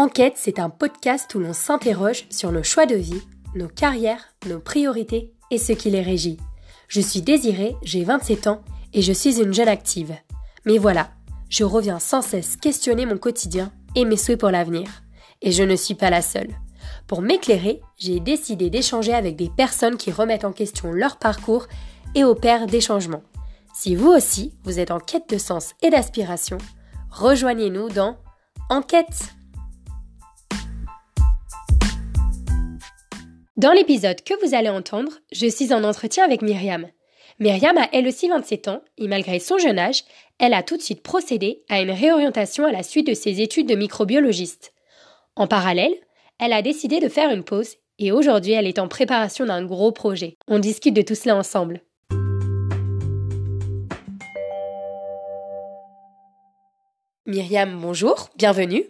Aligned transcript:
Enquête, 0.00 0.36
c'est 0.36 0.58
un 0.58 0.70
podcast 0.70 1.34
où 1.34 1.40
l'on 1.40 1.52
s'interroge 1.52 2.24
sur 2.30 2.52
nos 2.52 2.62
choix 2.62 2.86
de 2.86 2.94
vie, 2.94 3.20
nos 3.54 3.68
carrières, 3.68 4.34
nos 4.46 4.58
priorités 4.58 5.34
et 5.50 5.58
ce 5.58 5.74
qui 5.74 5.90
les 5.90 6.00
régit. 6.00 6.38
Je 6.88 7.02
suis 7.02 7.20
Désirée, 7.20 7.76
j'ai 7.82 8.02
27 8.02 8.46
ans 8.46 8.62
et 8.94 9.02
je 9.02 9.12
suis 9.12 9.42
une 9.42 9.52
jeune 9.52 9.68
active. 9.68 10.16
Mais 10.64 10.78
voilà, 10.78 11.10
je 11.50 11.64
reviens 11.64 11.98
sans 11.98 12.22
cesse 12.22 12.56
questionner 12.56 13.04
mon 13.04 13.18
quotidien 13.18 13.72
et 13.94 14.06
mes 14.06 14.16
souhaits 14.16 14.40
pour 14.40 14.48
l'avenir. 14.48 14.88
Et 15.42 15.52
je 15.52 15.64
ne 15.64 15.76
suis 15.76 15.96
pas 15.96 16.08
la 16.08 16.22
seule. 16.22 16.56
Pour 17.06 17.20
m'éclairer, 17.20 17.82
j'ai 17.98 18.20
décidé 18.20 18.70
d'échanger 18.70 19.12
avec 19.12 19.36
des 19.36 19.50
personnes 19.50 19.98
qui 19.98 20.10
remettent 20.10 20.46
en 20.46 20.52
question 20.52 20.92
leur 20.92 21.18
parcours 21.18 21.66
et 22.14 22.24
opèrent 22.24 22.66
des 22.66 22.80
changements. 22.80 23.24
Si 23.74 23.96
vous 23.96 24.08
aussi, 24.08 24.54
vous 24.64 24.78
êtes 24.78 24.92
en 24.92 24.98
quête 24.98 25.28
de 25.28 25.36
sens 25.36 25.74
et 25.82 25.90
d'aspiration, 25.90 26.56
rejoignez-nous 27.10 27.90
dans 27.90 28.16
Enquête 28.70 29.34
Dans 33.60 33.72
l'épisode 33.72 34.22
que 34.22 34.32
vous 34.42 34.54
allez 34.54 34.70
entendre, 34.70 35.12
je 35.32 35.46
suis 35.46 35.74
en 35.74 35.84
entretien 35.84 36.24
avec 36.24 36.40
Myriam. 36.40 36.86
Myriam 37.40 37.76
a 37.76 37.90
elle 37.92 38.08
aussi 38.08 38.26
27 38.26 38.68
ans 38.68 38.82
et 38.96 39.06
malgré 39.06 39.38
son 39.38 39.58
jeune 39.58 39.78
âge, 39.78 40.02
elle 40.38 40.54
a 40.54 40.62
tout 40.62 40.78
de 40.78 40.82
suite 40.82 41.02
procédé 41.02 41.62
à 41.68 41.82
une 41.82 41.90
réorientation 41.90 42.64
à 42.64 42.72
la 42.72 42.82
suite 42.82 43.06
de 43.08 43.12
ses 43.12 43.42
études 43.42 43.68
de 43.68 43.74
microbiologiste. 43.74 44.72
En 45.36 45.46
parallèle, 45.46 45.92
elle 46.38 46.54
a 46.54 46.62
décidé 46.62 47.00
de 47.00 47.10
faire 47.10 47.30
une 47.30 47.44
pause 47.44 47.76
et 47.98 48.12
aujourd'hui 48.12 48.52
elle 48.52 48.66
est 48.66 48.78
en 48.78 48.88
préparation 48.88 49.44
d'un 49.44 49.62
gros 49.62 49.92
projet. 49.92 50.38
On 50.48 50.58
discute 50.58 50.94
de 50.94 51.02
tout 51.02 51.14
cela 51.14 51.36
ensemble. 51.36 51.82
Myriam, 57.26 57.78
bonjour, 57.78 58.30
bienvenue. 58.36 58.86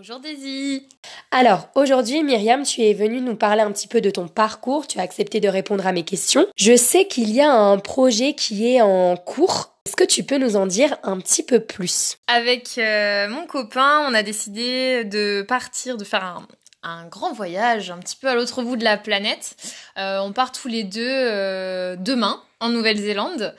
Bonjour 0.00 0.18
Daisy. 0.18 0.88
Alors, 1.30 1.68
aujourd'hui, 1.74 2.22
Myriam, 2.22 2.62
tu 2.62 2.80
es 2.80 2.94
venue 2.94 3.20
nous 3.20 3.36
parler 3.36 3.60
un 3.60 3.70
petit 3.70 3.86
peu 3.86 4.00
de 4.00 4.08
ton 4.08 4.28
parcours, 4.28 4.86
tu 4.86 4.98
as 4.98 5.02
accepté 5.02 5.40
de 5.40 5.48
répondre 5.48 5.86
à 5.86 5.92
mes 5.92 6.04
questions. 6.04 6.46
Je 6.56 6.74
sais 6.74 7.06
qu'il 7.06 7.30
y 7.30 7.42
a 7.42 7.52
un 7.52 7.76
projet 7.76 8.32
qui 8.32 8.66
est 8.66 8.80
en 8.80 9.18
cours. 9.18 9.74
Est-ce 9.84 9.96
que 9.96 10.04
tu 10.04 10.24
peux 10.24 10.38
nous 10.38 10.56
en 10.56 10.66
dire 10.66 10.96
un 11.02 11.20
petit 11.20 11.42
peu 11.42 11.60
plus? 11.60 12.16
Avec 12.28 12.78
euh, 12.78 13.28
mon 13.28 13.44
copain, 13.46 14.06
on 14.08 14.14
a 14.14 14.22
décidé 14.22 15.04
de 15.04 15.44
partir, 15.46 15.98
de 15.98 16.04
faire 16.04 16.46
un, 16.82 17.06
grand 17.08 17.34
voyage 17.34 17.90
un 17.90 17.98
petit 17.98 18.16
peu 18.16 18.28
à 18.28 18.34
l'autre 18.34 18.62
bout 18.62 18.76
de 18.76 18.84
la 18.84 18.96
planète. 18.96 19.54
Euh, 19.98 20.20
on 20.20 20.32
part 20.32 20.50
tous 20.50 20.68
les 20.68 20.82
deux 20.82 21.04
euh, 21.06 21.96
demain 21.98 22.42
en 22.60 22.70
Nouvelle-Zélande. 22.70 23.54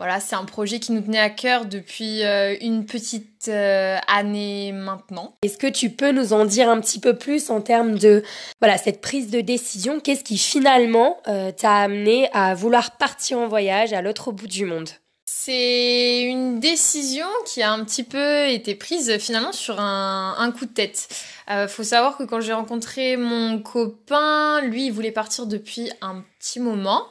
Voilà, 0.00 0.18
c'est 0.18 0.34
un 0.34 0.46
projet 0.46 0.80
qui 0.80 0.92
nous 0.92 1.02
tenait 1.02 1.18
à 1.18 1.28
cœur 1.28 1.66
depuis 1.66 2.24
euh, 2.24 2.56
une 2.62 2.86
petite 2.86 3.48
euh, 3.48 3.98
année 4.08 4.72
maintenant. 4.72 5.34
Est-ce 5.42 5.58
que 5.58 5.66
tu 5.66 5.90
peux 5.90 6.10
nous 6.10 6.32
en 6.32 6.46
dire 6.46 6.70
un 6.70 6.80
petit 6.80 7.00
peu 7.00 7.18
plus 7.18 7.50
en 7.50 7.60
termes 7.60 7.98
de 7.98 8.22
voilà 8.62 8.78
cette 8.78 9.02
prise 9.02 9.30
de 9.30 9.42
décision? 9.42 10.00
Qu'est-ce 10.00 10.24
qui 10.24 10.38
finalement 10.38 11.18
euh, 11.28 11.52
t'a 11.52 11.74
amené 11.76 12.30
à 12.32 12.54
vouloir 12.54 12.96
partir 12.96 13.40
en 13.40 13.46
voyage 13.46 13.92
à 13.92 14.00
l'autre 14.00 14.32
bout 14.32 14.46
du 14.46 14.64
monde? 14.64 14.88
C'est 15.26 16.22
une 16.22 16.60
décision 16.60 17.26
qui 17.44 17.62
a 17.62 17.70
un 17.70 17.84
petit 17.84 18.02
peu 18.02 18.48
été 18.48 18.74
prise 18.74 19.18
finalement 19.18 19.52
sur 19.52 19.80
un, 19.80 20.34
un 20.38 20.50
coup 20.50 20.64
de 20.64 20.72
tête. 20.72 21.08
Euh, 21.50 21.66
faut 21.66 21.82
savoir 21.82 22.16
que 22.16 22.22
quand 22.22 22.40
j'ai 22.40 22.52
rencontré 22.52 23.16
mon 23.16 23.58
copain, 23.58 24.60
lui, 24.62 24.86
il 24.86 24.92
voulait 24.92 25.10
partir 25.10 25.46
depuis 25.46 25.90
un 26.00 26.22
petit 26.38 26.60
moment. 26.60 27.06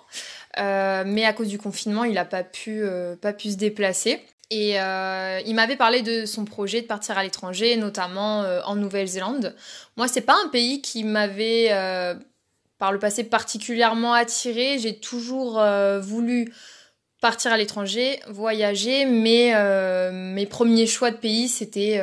Euh, 0.59 1.03
mais 1.05 1.25
à 1.25 1.33
cause 1.33 1.47
du 1.47 1.57
confinement, 1.57 2.03
il 2.03 2.13
n'a 2.13 2.25
pas, 2.25 2.43
pu, 2.43 2.81
euh, 2.83 3.15
pas 3.15 3.33
pu 3.33 3.51
se 3.51 3.55
déplacer. 3.55 4.21
Et 4.51 4.79
euh, 4.79 5.39
il 5.45 5.53
m'avait 5.55 5.75
parlé 5.75 6.01
de 6.01 6.25
son 6.25 6.43
projet 6.43 6.81
de 6.81 6.87
partir 6.87 7.17
à 7.17 7.23
l'étranger, 7.23 7.77
notamment 7.77 8.39
en 8.65 8.75
Nouvelle-Zélande. 8.75 9.55
Moi, 9.95 10.07
c'est 10.07 10.21
pas 10.21 10.35
un 10.43 10.49
pays 10.49 10.81
qui 10.81 11.03
m'avait 11.03 11.69
par 12.79 12.91
le 12.91 12.97
passé 12.97 13.23
particulièrement 13.23 14.13
attiré. 14.13 14.79
J'ai 14.79 14.99
toujours 14.99 15.63
voulu 16.01 16.51
partir 17.21 17.51
à 17.51 17.57
l'étranger, 17.57 18.19
voyager, 18.27 19.05
mais 19.05 19.53
mes 20.11 20.47
premiers 20.47 20.87
choix 20.87 21.11
de 21.11 21.17
pays 21.17 21.47
c'était 21.47 22.01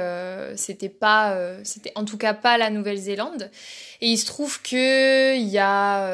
c'était 0.54 0.88
pas 0.88 1.36
c'était 1.64 1.90
en 1.96 2.04
tout 2.04 2.16
cas 2.16 2.32
pas 2.32 2.58
la 2.58 2.70
Nouvelle-Zélande. 2.70 3.50
Et 4.00 4.06
il 4.06 4.18
se 4.18 4.26
trouve 4.26 4.62
que 4.62 5.34
il 5.34 5.48
y 5.48 5.58
a 5.58 6.08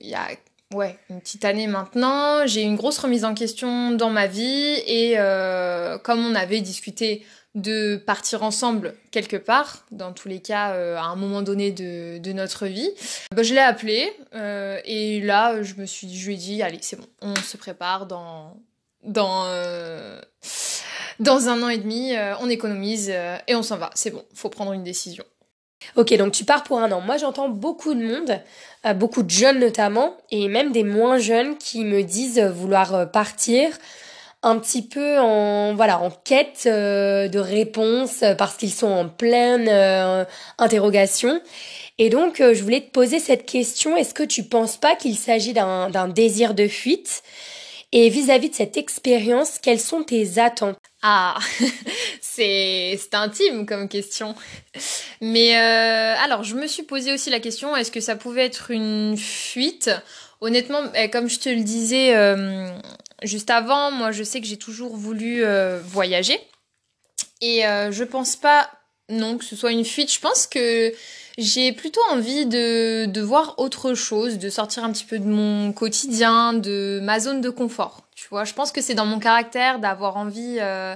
il 0.00 0.08
y 0.08 0.16
a 0.16 0.26
ouais, 0.72 0.98
une 1.10 1.20
petite 1.20 1.44
année 1.44 1.66
maintenant, 1.66 2.46
j'ai 2.46 2.62
une 2.62 2.76
grosse 2.76 2.98
remise 2.98 3.24
en 3.24 3.34
question 3.34 3.90
dans 3.92 4.10
ma 4.10 4.26
vie 4.26 4.82
et 4.86 5.14
euh, 5.18 5.98
comme 5.98 6.24
on 6.24 6.34
avait 6.34 6.60
discuté 6.60 7.24
de 7.54 7.96
partir 7.96 8.42
ensemble 8.42 8.94
quelque 9.12 9.36
part, 9.36 9.84
dans 9.92 10.12
tous 10.12 10.28
les 10.28 10.40
cas 10.40 10.72
euh, 10.72 10.96
à 10.96 11.04
un 11.04 11.16
moment 11.16 11.42
donné 11.42 11.70
de, 11.70 12.18
de 12.18 12.32
notre 12.32 12.66
vie, 12.66 12.90
bah, 13.32 13.44
je 13.44 13.54
l'ai 13.54 13.60
appelé 13.60 14.12
euh, 14.34 14.80
et 14.84 15.20
là 15.20 15.62
je 15.62 15.74
me 15.74 15.86
suis, 15.86 16.12
je 16.12 16.26
lui 16.26 16.34
ai 16.34 16.36
dit 16.36 16.62
allez 16.62 16.78
c'est 16.80 16.96
bon, 16.96 17.06
on 17.22 17.36
se 17.36 17.56
prépare 17.56 18.06
dans 18.06 18.56
dans 19.04 19.46
dans 21.20 21.48
un 21.48 21.62
an 21.62 21.68
et 21.68 21.78
demi, 21.78 22.14
on 22.40 22.48
économise 22.48 23.10
et 23.10 23.54
on 23.54 23.62
s'en 23.62 23.76
va, 23.76 23.90
c'est 23.94 24.10
bon, 24.10 24.24
faut 24.34 24.48
prendre 24.48 24.72
une 24.72 24.82
décision. 24.82 25.24
Ok, 25.96 26.12
donc 26.16 26.32
tu 26.32 26.44
pars 26.44 26.64
pour 26.64 26.80
un 26.80 26.90
an. 26.90 27.00
Moi, 27.00 27.18
j'entends 27.18 27.48
beaucoup 27.48 27.94
de 27.94 28.04
monde, 28.04 28.40
euh, 28.84 28.94
beaucoup 28.94 29.22
de 29.22 29.30
jeunes 29.30 29.60
notamment, 29.60 30.16
et 30.32 30.48
même 30.48 30.72
des 30.72 30.82
moins 30.82 31.18
jeunes 31.18 31.56
qui 31.56 31.84
me 31.84 32.02
disent 32.02 32.40
vouloir 32.40 32.94
euh, 32.94 33.06
partir 33.06 33.68
un 34.42 34.58
petit 34.58 34.82
peu 34.82 35.18
en 35.20 35.74
voilà 35.74 36.00
en 36.00 36.10
quête 36.10 36.64
euh, 36.66 37.28
de 37.28 37.38
réponses 37.38 38.22
parce 38.36 38.56
qu'ils 38.56 38.72
sont 38.72 38.90
en 38.90 39.08
pleine 39.08 39.68
interrogation. 40.58 41.40
Et 41.98 42.10
donc, 42.10 42.38
je 42.38 42.62
voulais 42.62 42.80
te 42.80 42.90
poser 42.90 43.20
cette 43.20 43.46
question 43.46 43.96
est-ce 43.96 44.14
que 44.14 44.24
tu 44.24 44.42
penses 44.42 44.76
pas 44.76 44.96
qu'il 44.96 45.16
s'agit 45.16 45.52
d'un 45.54 46.08
désir 46.08 46.54
de 46.54 46.66
fuite? 46.68 47.22
Et 47.92 48.08
vis-à-vis 48.08 48.48
-vis 48.48 48.50
de 48.50 48.56
cette 48.56 48.76
expérience, 48.76 49.58
quelles 49.62 49.80
sont 49.80 50.02
tes 50.02 50.38
attentes? 50.40 50.76
Ah, 51.06 51.38
c'est 52.22 52.98
intime 53.12 53.66
comme 53.66 53.90
question. 53.90 54.34
Mais 55.20 55.54
euh, 55.54 56.14
alors, 56.18 56.44
je 56.44 56.56
me 56.56 56.66
suis 56.66 56.82
posé 56.82 57.12
aussi 57.12 57.28
la 57.28 57.40
question, 57.40 57.76
est-ce 57.76 57.90
que 57.90 58.00
ça 58.00 58.16
pouvait 58.16 58.46
être 58.46 58.70
une 58.70 59.14
fuite? 59.18 59.90
Honnêtement, 60.40 60.80
eh, 60.94 61.10
comme 61.10 61.28
je 61.28 61.38
te 61.38 61.50
le 61.50 61.62
disais 61.62 62.16
euh, 62.16 62.70
juste 63.22 63.50
avant, 63.50 63.90
moi 63.90 64.12
je 64.12 64.24
sais 64.24 64.40
que 64.40 64.46
j'ai 64.46 64.56
toujours 64.56 64.96
voulu 64.96 65.44
euh, 65.44 65.78
voyager. 65.84 66.40
Et 67.42 67.64
je 67.90 68.04
pense 68.04 68.36
pas, 68.36 68.70
non, 69.10 69.38
que 69.38 69.44
ce 69.44 69.56
soit 69.56 69.72
une 69.72 69.84
fuite. 69.84 70.12
Je 70.12 70.20
pense 70.20 70.46
que 70.46 70.92
j'ai 71.36 71.72
plutôt 71.72 72.00
envie 72.10 72.46
de, 72.46 73.06
de 73.06 73.20
voir 73.20 73.54
autre 73.58 73.94
chose, 73.94 74.38
de 74.38 74.48
sortir 74.48 74.84
un 74.84 74.92
petit 74.92 75.04
peu 75.04 75.18
de 75.18 75.26
mon 75.26 75.72
quotidien, 75.72 76.52
de 76.52 77.00
ma 77.02 77.20
zone 77.20 77.40
de 77.40 77.50
confort. 77.50 78.02
Tu 78.14 78.28
vois, 78.30 78.44
je 78.44 78.54
pense 78.54 78.70
que 78.70 78.80
c'est 78.80 78.94
dans 78.94 79.06
mon 79.06 79.18
caractère 79.18 79.80
d'avoir 79.80 80.16
envie 80.16 80.58
euh, 80.60 80.94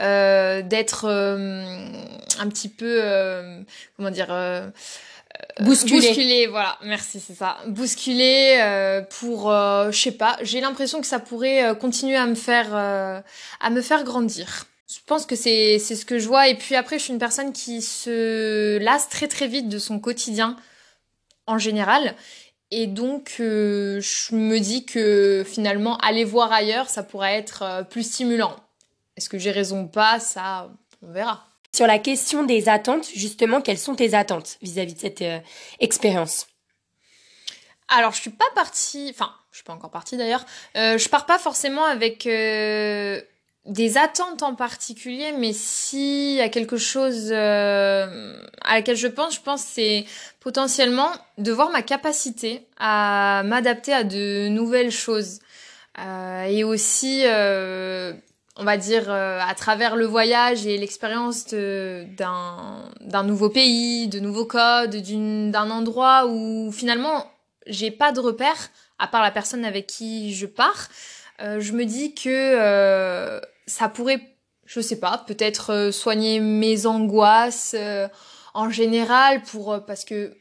euh, 0.00 0.62
d'être 0.62 1.06
euh, 1.08 1.86
un 2.38 2.48
petit 2.48 2.68
peu, 2.68 3.00
euh, 3.02 3.60
comment 3.96 4.10
dire, 4.10 4.28
euh, 4.30 4.70
bousculé. 5.60 6.06
bousculé. 6.06 6.46
Voilà, 6.46 6.78
merci, 6.84 7.20
c'est 7.20 7.34
ça. 7.34 7.58
Bousculé 7.66 9.04
pour, 9.18 9.50
je 9.50 9.98
sais 9.98 10.12
pas. 10.12 10.38
J'ai 10.42 10.60
l'impression 10.60 11.00
que 11.00 11.06
ça 11.06 11.18
pourrait 11.18 11.76
continuer 11.80 12.16
à 12.16 12.26
me 12.26 12.36
faire, 12.36 12.74
à 12.74 13.70
me 13.70 13.82
faire 13.82 14.04
grandir. 14.04 14.66
Je 14.94 15.00
pense 15.06 15.26
que 15.26 15.36
c'est 15.36 15.78
c'est 15.78 15.96
ce 15.96 16.04
que 16.04 16.18
je 16.18 16.28
vois. 16.28 16.48
Et 16.48 16.56
puis 16.56 16.74
après, 16.74 16.98
je 16.98 17.04
suis 17.04 17.12
une 17.12 17.18
personne 17.18 17.52
qui 17.52 17.82
se 17.82 18.78
lasse 18.78 19.08
très 19.08 19.28
très 19.28 19.46
vite 19.46 19.68
de 19.68 19.78
son 19.78 19.98
quotidien 19.98 20.56
en 21.46 21.58
général 21.58 22.14
et 22.74 22.86
donc, 22.86 23.34
euh, 23.38 24.00
je 24.00 24.34
me 24.34 24.58
dis 24.58 24.86
que 24.86 25.44
finalement, 25.46 25.98
aller 25.98 26.24
voir 26.24 26.50
ailleurs, 26.50 26.88
ça 26.88 27.02
pourrait 27.02 27.34
être 27.34 27.62
euh, 27.62 27.82
plus 27.82 28.02
stimulant. 28.02 28.56
Est-ce 29.14 29.28
que 29.28 29.36
j'ai 29.36 29.50
raison 29.50 29.82
ou 29.82 29.88
pas? 29.88 30.18
Ça, 30.18 30.70
on 31.02 31.12
verra. 31.12 31.44
Sur 31.76 31.86
la 31.86 31.98
question 31.98 32.44
des 32.44 32.70
attentes, 32.70 33.06
justement, 33.14 33.60
quelles 33.60 33.78
sont 33.78 33.94
tes 33.94 34.14
attentes 34.14 34.56
vis-à-vis 34.62 34.94
de 34.94 35.00
cette 35.00 35.20
euh, 35.20 35.38
expérience? 35.80 36.46
Alors, 37.88 38.12
je 38.12 38.22
suis 38.22 38.30
pas 38.30 38.48
partie, 38.54 39.08
enfin, 39.10 39.34
je 39.50 39.58
suis 39.58 39.64
pas 39.64 39.74
encore 39.74 39.90
partie 39.90 40.16
d'ailleurs. 40.16 40.46
je 40.74 41.08
pars 41.10 41.26
pas 41.26 41.38
forcément 41.38 41.84
avec 41.84 42.26
des 43.66 43.96
attentes 43.96 44.42
en 44.42 44.54
particulier, 44.54 45.32
mais 45.38 45.52
s'il 45.52 46.34
y 46.34 46.40
a 46.40 46.48
quelque 46.48 46.76
chose 46.76 47.28
euh, 47.30 48.36
à 48.62 48.74
laquelle 48.74 48.96
je 48.96 49.06
pense, 49.06 49.36
je 49.36 49.40
pense 49.40 49.62
c'est 49.62 50.04
potentiellement 50.40 51.10
de 51.38 51.52
voir 51.52 51.70
ma 51.70 51.82
capacité 51.82 52.66
à 52.78 53.42
m'adapter 53.44 53.92
à 53.92 54.02
de 54.02 54.48
nouvelles 54.48 54.90
choses. 54.90 55.38
Euh, 56.00 56.44
et 56.44 56.64
aussi, 56.64 57.22
euh, 57.24 58.12
on 58.56 58.64
va 58.64 58.76
dire, 58.78 59.08
à 59.10 59.54
travers 59.54 59.94
le 59.94 60.06
voyage 60.06 60.66
et 60.66 60.76
l'expérience 60.76 61.46
d'un 61.46 63.22
nouveau 63.22 63.48
pays, 63.48 64.08
de 64.08 64.18
nouveaux 64.18 64.46
codes, 64.46 64.96
d'un 64.96 65.70
endroit 65.70 66.26
où 66.26 66.72
finalement 66.72 67.30
j'ai 67.68 67.92
pas 67.92 68.10
de 68.10 68.18
repère, 68.18 68.70
à 68.98 69.06
part 69.06 69.22
la 69.22 69.30
personne 69.30 69.64
avec 69.64 69.86
qui 69.86 70.34
je 70.34 70.46
pars. 70.46 70.88
je 71.38 71.72
me 71.72 71.84
dis 71.84 72.14
que 72.14 73.40
ça 73.66 73.88
pourrait, 73.88 74.36
je 74.66 74.80
sais 74.80 74.98
pas, 74.98 75.24
peut-être 75.26 75.70
euh, 75.70 75.92
soigner 75.92 76.40
mes 76.40 76.86
angoisses, 76.86 77.74
euh, 77.78 78.08
en 78.54 78.70
général 78.70 79.42
pour 79.42 79.84
parce 79.86 80.04
que 80.04 80.36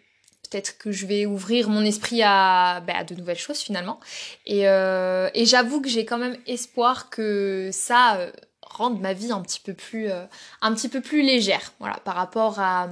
peut-être 0.51 0.77
que 0.77 0.91
je 0.91 1.05
vais 1.05 1.25
ouvrir 1.25 1.69
mon 1.69 1.83
esprit 1.83 2.21
à, 2.23 2.81
bah, 2.85 3.03
de 3.03 3.15
nouvelles 3.15 3.37
choses 3.37 3.59
finalement. 3.59 3.99
Et, 4.45 4.67
euh, 4.67 5.29
et 5.33 5.45
j'avoue 5.45 5.81
que 5.81 5.89
j'ai 5.89 6.05
quand 6.05 6.17
même 6.17 6.37
espoir 6.45 7.09
que 7.09 7.69
ça 7.71 8.17
euh, 8.17 8.31
rende 8.61 8.99
ma 8.99 9.13
vie 9.13 9.31
un 9.31 9.41
petit 9.41 9.61
peu 9.61 9.73
plus, 9.73 10.09
euh, 10.09 10.25
un 10.61 10.73
petit 10.73 10.89
peu 10.89 11.01
plus 11.01 11.21
légère, 11.21 11.71
voilà, 11.79 11.97
par 12.03 12.15
rapport 12.15 12.59
à, 12.59 12.89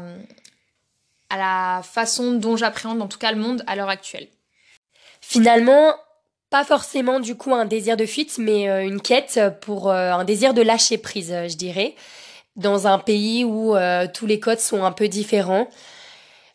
à 1.30 1.38
la 1.38 1.84
façon 1.84 2.34
dont 2.34 2.56
j'appréhende 2.56 3.02
en 3.02 3.08
tout 3.08 3.20
cas 3.20 3.32
le 3.32 3.40
monde 3.40 3.64
à 3.68 3.76
l'heure 3.76 3.90
actuelle. 3.90 4.28
Finalement, 5.22 5.96
pas 6.50 6.64
forcément 6.64 7.20
du 7.20 7.36
coup 7.36 7.54
un 7.54 7.66
désir 7.66 7.98
de 7.98 8.06
fuite, 8.06 8.38
mais 8.38 8.66
une 8.86 9.02
quête 9.02 9.40
pour 9.62 9.92
un 9.92 10.24
désir 10.24 10.54
de 10.54 10.62
lâcher 10.62 10.98
prise, 10.98 11.34
je 11.48 11.56
dirais, 11.56 11.96
dans 12.56 12.88
un 12.88 12.98
pays 12.98 13.46
où 13.46 13.76
tous 14.14 14.26
les 14.26 14.40
codes 14.40 14.60
sont 14.60 14.84
un 14.84 14.92
peu 14.92 15.08
différents. 15.08 15.68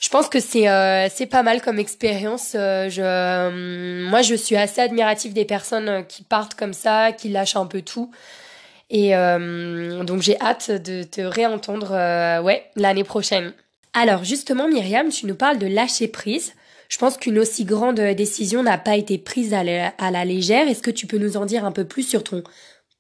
Je 0.05 0.11
pense 0.11 0.29
que 0.29 0.39
c'est 0.39 0.69
euh, 0.69 1.09
c'est 1.11 1.25
pas 1.25 1.43
mal 1.43 1.63
comme 1.63 1.79
expérience. 1.79 2.53
Euh, 2.55 2.91
euh, 2.99 4.07
moi, 4.11 4.21
je 4.21 4.35
suis 4.35 4.55
assez 4.55 4.83
admirative 4.83 5.33
des 5.33 5.47
personnes 5.47 6.05
qui 6.07 6.23
partent 6.23 6.55
comme 6.55 6.75
ça, 6.75 7.13
qui 7.13 7.31
lâchent 7.31 7.57
un 7.57 7.65
peu 7.65 7.81
tout. 7.81 8.11
Et 8.91 9.13
donc, 9.13 10.21
j'ai 10.21 10.39
hâte 10.41 10.71
de 10.71 11.05
te 11.05 11.23
réentendre 11.23 11.93
ouais, 12.45 12.71
l'année 12.77 13.03
prochaine. 13.03 13.55
Alors, 13.95 14.25
justement, 14.25 14.69
Myriam, 14.69 15.09
tu 15.09 15.25
nous 15.27 15.35
parles 15.35 15.59
de 15.59 15.67
lâcher 15.67 16.07
prise. 16.07 16.53
Je 16.95 16.99
pense 17.01 17.17
qu'une 17.17 17.41
aussi 17.41 17.65
grande 17.65 17.99
décision 17.99 18.63
n'a 18.63 18.79
pas 18.79 18.95
été 18.97 19.19
prise 19.19 19.53
à 19.53 19.65
la, 19.65 20.25
légère. 20.25 20.69
Est-ce 20.69 20.81
que 20.81 20.93
tu 20.93 21.09
peux 21.09 21.19
nous 21.19 21.37
en 21.37 21.45
dire 21.45 21.65
un 21.65 21.73
peu 21.73 21.85
plus 21.85 22.05
sur 22.05 22.23
ton 22.23 22.45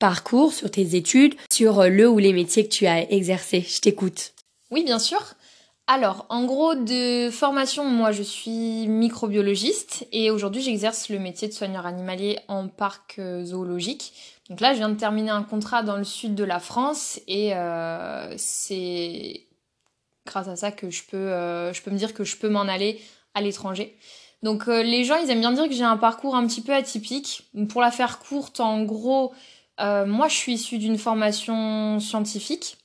parcours, 0.00 0.52
sur 0.52 0.68
tes 0.68 0.96
études, 0.96 1.36
sur 1.52 1.84
le 1.84 2.08
ou 2.08 2.18
les 2.18 2.32
métiers 2.32 2.64
que 2.64 2.74
tu 2.74 2.88
as 2.88 3.08
exercés 3.12 3.60
Je 3.60 3.80
t'écoute. 3.80 4.32
Oui, 4.72 4.82
bien 4.82 4.98
sûr. 4.98 5.34
Alors, 5.86 6.26
en 6.28 6.44
gros, 6.44 6.74
de 6.74 7.30
formation, 7.30 7.84
moi 7.84 8.10
je 8.10 8.24
suis 8.24 8.88
microbiologiste 8.88 10.08
et 10.10 10.32
aujourd'hui 10.32 10.60
j'exerce 10.60 11.08
le 11.08 11.20
métier 11.20 11.46
de 11.46 11.52
soigneur 11.52 11.86
animalier 11.86 12.40
en 12.48 12.66
parc 12.66 13.20
euh, 13.20 13.44
zoologique. 13.44 14.12
Donc 14.50 14.58
là, 14.60 14.72
je 14.72 14.78
viens 14.78 14.88
de 14.88 14.98
terminer 14.98 15.30
un 15.30 15.44
contrat 15.44 15.84
dans 15.84 15.98
le 15.98 16.04
sud 16.04 16.34
de 16.34 16.42
la 16.42 16.58
France 16.58 17.20
et 17.28 17.54
euh, 17.54 18.34
c'est 18.38 19.46
grâce 20.26 20.48
à 20.48 20.56
ça 20.56 20.72
que 20.72 20.90
je 20.90 21.04
peux, 21.08 21.16
euh, 21.16 21.72
je 21.72 21.80
peux 21.80 21.92
me 21.92 21.96
dire 21.96 22.12
que 22.12 22.24
je 22.24 22.36
peux 22.36 22.48
m'en 22.48 22.62
aller 22.62 23.00
à 23.34 23.40
l'étranger. 23.40 23.96
Donc 24.42 24.66
les 24.66 25.04
gens, 25.04 25.16
ils 25.16 25.30
aiment 25.30 25.40
bien 25.40 25.52
dire 25.52 25.68
que 25.68 25.74
j'ai 25.74 25.84
un 25.84 25.96
parcours 25.96 26.36
un 26.36 26.46
petit 26.46 26.60
peu 26.60 26.74
atypique. 26.74 27.44
Pour 27.70 27.80
la 27.80 27.90
faire 27.90 28.18
courte, 28.18 28.60
en 28.60 28.82
gros, 28.82 29.32
moi 29.78 30.28
je 30.28 30.34
suis 30.34 30.54
issue 30.54 30.78
d'une 30.78 30.98
formation 30.98 31.98
scientifique. 31.98 32.76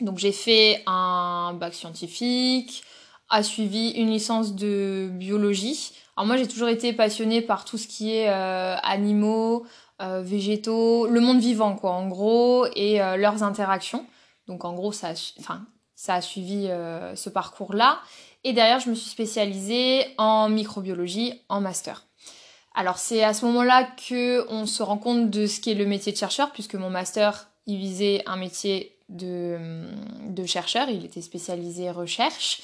Donc 0.00 0.18
j'ai 0.18 0.32
fait 0.32 0.82
un 0.86 1.54
bac 1.54 1.74
scientifique, 1.74 2.82
a 3.28 3.42
suivi 3.42 3.90
une 3.90 4.10
licence 4.10 4.54
de 4.54 5.08
biologie. 5.12 5.92
Alors 6.16 6.26
moi 6.26 6.36
j'ai 6.36 6.48
toujours 6.48 6.68
été 6.68 6.92
passionnée 6.92 7.42
par 7.42 7.64
tout 7.64 7.78
ce 7.78 7.86
qui 7.86 8.14
est 8.14 8.28
euh, 8.28 8.76
animaux, 8.82 9.66
euh, 10.02 10.22
végétaux, 10.22 11.06
le 11.06 11.20
monde 11.20 11.38
vivant 11.38 11.76
quoi 11.76 11.92
en 11.92 12.08
gros 12.08 12.66
et 12.74 13.00
euh, 13.00 13.16
leurs 13.16 13.42
interactions. 13.42 14.06
Donc 14.46 14.64
en 14.64 14.72
gros 14.72 14.92
ça 14.92 15.12
enfin, 15.38 15.66
ça 15.94 16.14
a 16.14 16.20
suivi 16.20 16.68
ce 17.14 17.28
parcours-là. 17.28 18.00
Et 18.44 18.52
derrière 18.52 18.80
je 18.80 18.90
me 18.90 18.94
suis 18.94 19.10
spécialisée 19.10 20.06
en 20.18 20.48
microbiologie 20.48 21.40
en 21.48 21.60
master. 21.60 22.06
Alors 22.74 22.98
c'est 22.98 23.24
à 23.24 23.34
ce 23.34 23.44
moment-là 23.46 23.88
que 24.08 24.46
on 24.48 24.66
se 24.66 24.82
rend 24.82 24.98
compte 24.98 25.30
de 25.30 25.46
ce 25.46 25.60
qu'est 25.60 25.74
le 25.74 25.86
métier 25.86 26.12
de 26.12 26.16
chercheur 26.16 26.52
puisque 26.52 26.74
mon 26.74 26.90
master 26.90 27.48
il 27.66 27.78
visait 27.78 28.22
un 28.26 28.36
métier 28.36 28.96
de, 29.10 30.46
chercheur, 30.46 30.88
il 30.88 31.04
était 31.04 31.20
spécialisé 31.20 31.90
recherche. 31.90 32.60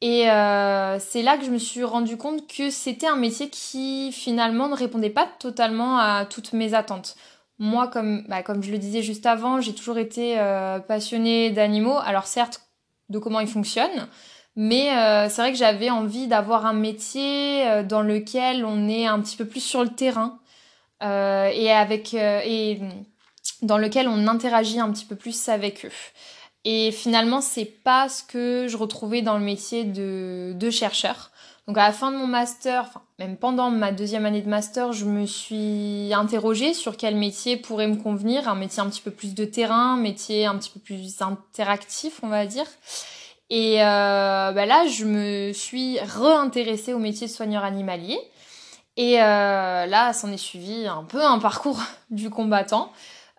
Et 0.00 0.30
euh, 0.30 0.98
c'est 0.98 1.22
là 1.22 1.36
que 1.36 1.44
je 1.44 1.50
me 1.50 1.58
suis 1.58 1.84
rendu 1.84 2.16
compte 2.16 2.46
que 2.46 2.70
c'était 2.70 3.06
un 3.06 3.16
métier 3.16 3.50
qui 3.50 4.12
finalement 4.12 4.68
ne 4.68 4.74
répondait 4.74 5.10
pas 5.10 5.28
totalement 5.38 5.98
à 5.98 6.24
toutes 6.24 6.54
mes 6.54 6.72
attentes. 6.72 7.16
Moi, 7.58 7.88
comme, 7.88 8.24
bah, 8.26 8.42
comme 8.42 8.62
je 8.62 8.72
le 8.72 8.78
disais 8.78 9.02
juste 9.02 9.26
avant, 9.26 9.60
j'ai 9.60 9.74
toujours 9.74 9.98
été 9.98 10.38
euh, 10.38 10.78
passionnée 10.78 11.50
d'animaux. 11.50 11.98
Alors 12.02 12.26
certes, 12.26 12.62
de 13.10 13.18
comment 13.18 13.40
ils 13.40 13.48
fonctionnent, 13.48 14.08
mais 14.62 14.94
euh, 14.94 15.30
c'est 15.30 15.40
vrai 15.40 15.52
que 15.52 15.58
j'avais 15.58 15.88
envie 15.88 16.26
d'avoir 16.26 16.66
un 16.66 16.74
métier 16.74 17.82
dans 17.88 18.02
lequel 18.02 18.66
on 18.66 18.88
est 18.88 19.06
un 19.06 19.18
petit 19.20 19.38
peu 19.38 19.46
plus 19.46 19.64
sur 19.64 19.82
le 19.82 19.88
terrain 19.88 20.38
et 21.02 21.72
avec 21.72 22.12
et 22.12 22.78
dans 23.62 23.78
lequel 23.78 24.06
on 24.06 24.26
interagit 24.28 24.78
un 24.78 24.90
petit 24.92 25.06
peu 25.06 25.16
plus 25.16 25.48
avec 25.48 25.86
eux. 25.86 25.92
Et 26.66 26.92
finalement, 26.92 27.40
c'est 27.40 27.64
pas 27.64 28.10
ce 28.10 28.22
que 28.22 28.66
je 28.68 28.76
retrouvais 28.76 29.22
dans 29.22 29.38
le 29.38 29.44
métier 29.44 29.84
de, 29.84 30.52
de 30.54 30.70
chercheur. 30.70 31.30
Donc 31.66 31.78
à 31.78 31.86
la 31.86 31.92
fin 31.92 32.10
de 32.10 32.16
mon 32.16 32.26
master, 32.26 32.86
enfin 32.88 33.02
même 33.18 33.36
pendant 33.36 33.70
ma 33.70 33.92
deuxième 33.92 34.26
année 34.26 34.42
de 34.42 34.48
master, 34.48 34.92
je 34.92 35.04
me 35.04 35.24
suis 35.24 36.10
interrogée 36.12 36.74
sur 36.74 36.96
quel 36.96 37.14
métier 37.14 37.56
pourrait 37.56 37.86
me 37.86 37.96
convenir, 37.96 38.48
un 38.48 38.56
métier 38.56 38.82
un 38.82 38.90
petit 38.90 39.00
peu 39.00 39.10
plus 39.10 39.34
de 39.34 39.44
terrain, 39.44 39.94
un 39.94 39.96
métier 39.96 40.46
un 40.46 40.56
petit 40.56 40.70
peu 40.70 40.80
plus 40.80 41.22
interactif, 41.22 42.20
on 42.22 42.28
va 42.28 42.46
dire. 42.46 42.66
Et 43.50 43.82
euh, 43.82 44.52
bah 44.52 44.64
là, 44.64 44.86
je 44.86 45.04
me 45.04 45.52
suis 45.52 45.98
réintéressée 45.98 46.94
au 46.94 46.98
métier 46.98 47.26
de 47.26 47.32
soigneur 47.32 47.64
animalier. 47.64 48.18
Et 48.96 49.20
euh, 49.20 49.86
là, 49.86 50.12
s'en 50.12 50.30
est 50.30 50.36
suivi 50.36 50.86
un 50.86 51.04
peu 51.04 51.24
un 51.24 51.38
parcours 51.38 51.80
du 52.10 52.30
combattant. 52.30 52.92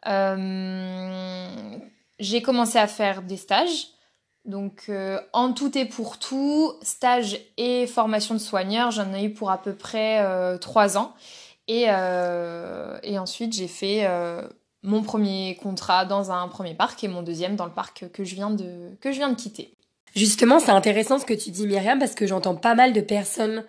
Euh, 0.08 1.48
j'ai 2.20 2.42
commencé 2.42 2.78
à 2.78 2.88
faire 2.88 3.22
des 3.22 3.38
stages. 3.38 3.88
Donc 4.44 4.86
euh, 4.90 5.22
en 5.34 5.54
tout 5.54 5.78
et 5.78 5.86
pour 5.86 6.18
tout, 6.18 6.74
stage 6.82 7.40
et 7.58 7.86
formation 7.86 8.34
de 8.34 8.40
soigneur, 8.40 8.90
j'en 8.90 9.14
ai 9.14 9.26
eu 9.26 9.34
pour 9.34 9.52
à 9.52 9.62
peu 9.62 9.76
près 9.76 10.20
euh, 10.24 10.58
trois 10.58 10.98
ans. 10.98 11.14
Et, 11.68 11.84
et 11.84 13.20
ensuite, 13.20 13.54
j'ai 13.54 13.70
fait 13.70 14.06
mon 14.84 15.04
premier 15.04 15.56
contrat 15.56 16.04
dans 16.04 16.30
un 16.32 16.50
premier 16.50 16.74
parc 16.74 17.02
et 17.06 17.08
mon 17.08 17.22
deuxième 17.22 17.56
dans 17.56 17.64
le 17.66 17.72
parc 17.72 18.12
que 18.12 18.26
je 18.26 18.36
viens 18.36 18.50
de, 18.50 18.90
que 19.00 19.14
je 19.14 19.20
viens 19.20 19.30
de 19.30 19.36
quitter. 19.36 19.78
Justement, 20.16 20.60
c'est 20.60 20.72
intéressant 20.72 21.20
ce 21.20 21.26
que 21.26 21.34
tu 21.34 21.52
dis 21.52 21.68
Myriam 21.68 22.00
parce 22.00 22.16
que 22.16 22.28
j'entends 22.28 22.56
pas 22.56 22.76
mal 22.76 22.94
de 22.94 23.02
personnes 23.02 23.64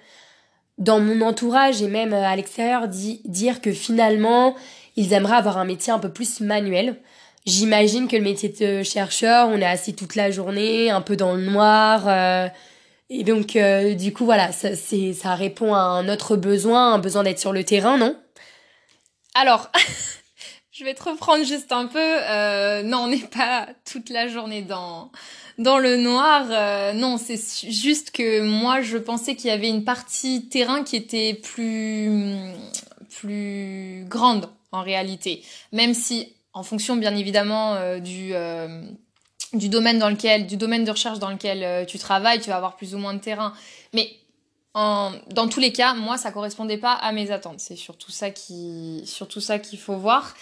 dans 0.78 1.00
mon 1.00 1.20
entourage 1.20 1.82
et 1.82 1.88
même 1.88 2.12
à 2.12 2.34
l'extérieur 2.34 2.88
dire 2.88 3.60
que 3.60 3.72
finalement, 3.72 4.56
ils 4.96 5.12
aimeraient 5.12 5.36
avoir 5.36 5.58
un 5.58 5.64
métier 5.64 5.92
un 5.92 5.98
peu 5.98 6.10
plus 6.10 6.40
manuel. 6.40 6.96
J'imagine 7.46 8.08
que 8.08 8.16
le 8.16 8.22
métier 8.22 8.48
de 8.48 8.82
chercheur, 8.82 9.48
on 9.48 9.58
est 9.58 9.64
assis 9.64 9.94
toute 9.94 10.14
la 10.14 10.30
journée, 10.30 10.90
un 10.90 11.00
peu 11.00 11.16
dans 11.16 11.34
le 11.34 11.42
noir. 11.42 12.04
Euh, 12.06 12.48
et 13.10 13.24
donc, 13.24 13.56
euh, 13.56 13.94
du 13.94 14.12
coup, 14.12 14.24
voilà, 14.24 14.52
ça, 14.52 14.70
ça 14.76 15.34
répond 15.34 15.74
à 15.74 15.80
un 15.80 16.08
autre 16.08 16.36
besoin, 16.36 16.94
un 16.94 16.98
besoin 16.98 17.24
d'être 17.24 17.40
sur 17.40 17.52
le 17.52 17.64
terrain, 17.64 17.98
non? 17.98 18.16
Alors, 19.34 19.70
je 20.72 20.84
vais 20.84 20.94
te 20.94 21.02
reprendre 21.02 21.44
juste 21.44 21.72
un 21.72 21.86
peu. 21.86 21.98
Euh, 21.98 22.82
non, 22.82 22.98
on 23.04 23.08
n'est 23.08 23.18
pas 23.18 23.68
toute 23.90 24.08
la 24.08 24.28
journée 24.28 24.62
dans 24.62 25.10
dans 25.58 25.78
le 25.78 25.96
noir. 25.96 26.94
non, 26.94 27.18
c'est 27.18 27.40
juste 27.70 28.10
que 28.10 28.40
moi, 28.42 28.80
je 28.80 28.98
pensais 28.98 29.34
qu'il 29.34 29.48
y 29.48 29.52
avait 29.52 29.68
une 29.68 29.84
partie 29.84 30.48
terrain 30.48 30.82
qui 30.82 30.96
était 30.96 31.34
plus 31.34 32.52
plus 33.12 34.04
grande 34.08 34.48
en 34.72 34.82
réalité. 34.82 35.42
Même 35.72 35.94
si, 35.94 36.34
en 36.52 36.62
fonction 36.62 36.96
bien 36.96 37.14
évidemment 37.14 37.74
euh, 37.74 37.98
du, 37.98 38.34
euh, 38.34 38.82
du 39.52 39.68
domaine 39.68 39.98
dans 39.98 40.10
lequel, 40.10 40.46
du 40.46 40.56
domaine 40.56 40.84
de 40.84 40.90
recherche 40.90 41.18
dans 41.18 41.30
lequel 41.30 41.62
euh, 41.62 41.84
tu 41.84 41.98
travailles, 41.98 42.40
tu 42.40 42.50
vas 42.50 42.56
avoir 42.56 42.76
plus 42.76 42.94
ou 42.94 42.98
moins 42.98 43.14
de 43.14 43.20
terrain. 43.20 43.52
Mais 43.92 44.10
en, 44.74 45.12
dans 45.30 45.48
tous 45.48 45.60
les 45.60 45.72
cas, 45.72 45.94
moi, 45.94 46.16
ça 46.16 46.32
correspondait 46.32 46.78
pas 46.78 46.94
à 46.94 47.12
mes 47.12 47.30
attentes. 47.30 47.60
C'est 47.60 47.76
surtout 47.76 48.10
ça 48.10 48.30
qui, 48.30 49.02
surtout 49.04 49.40
ça 49.40 49.58
qu'il 49.58 49.78
faut 49.78 49.96
voir. 49.96 50.34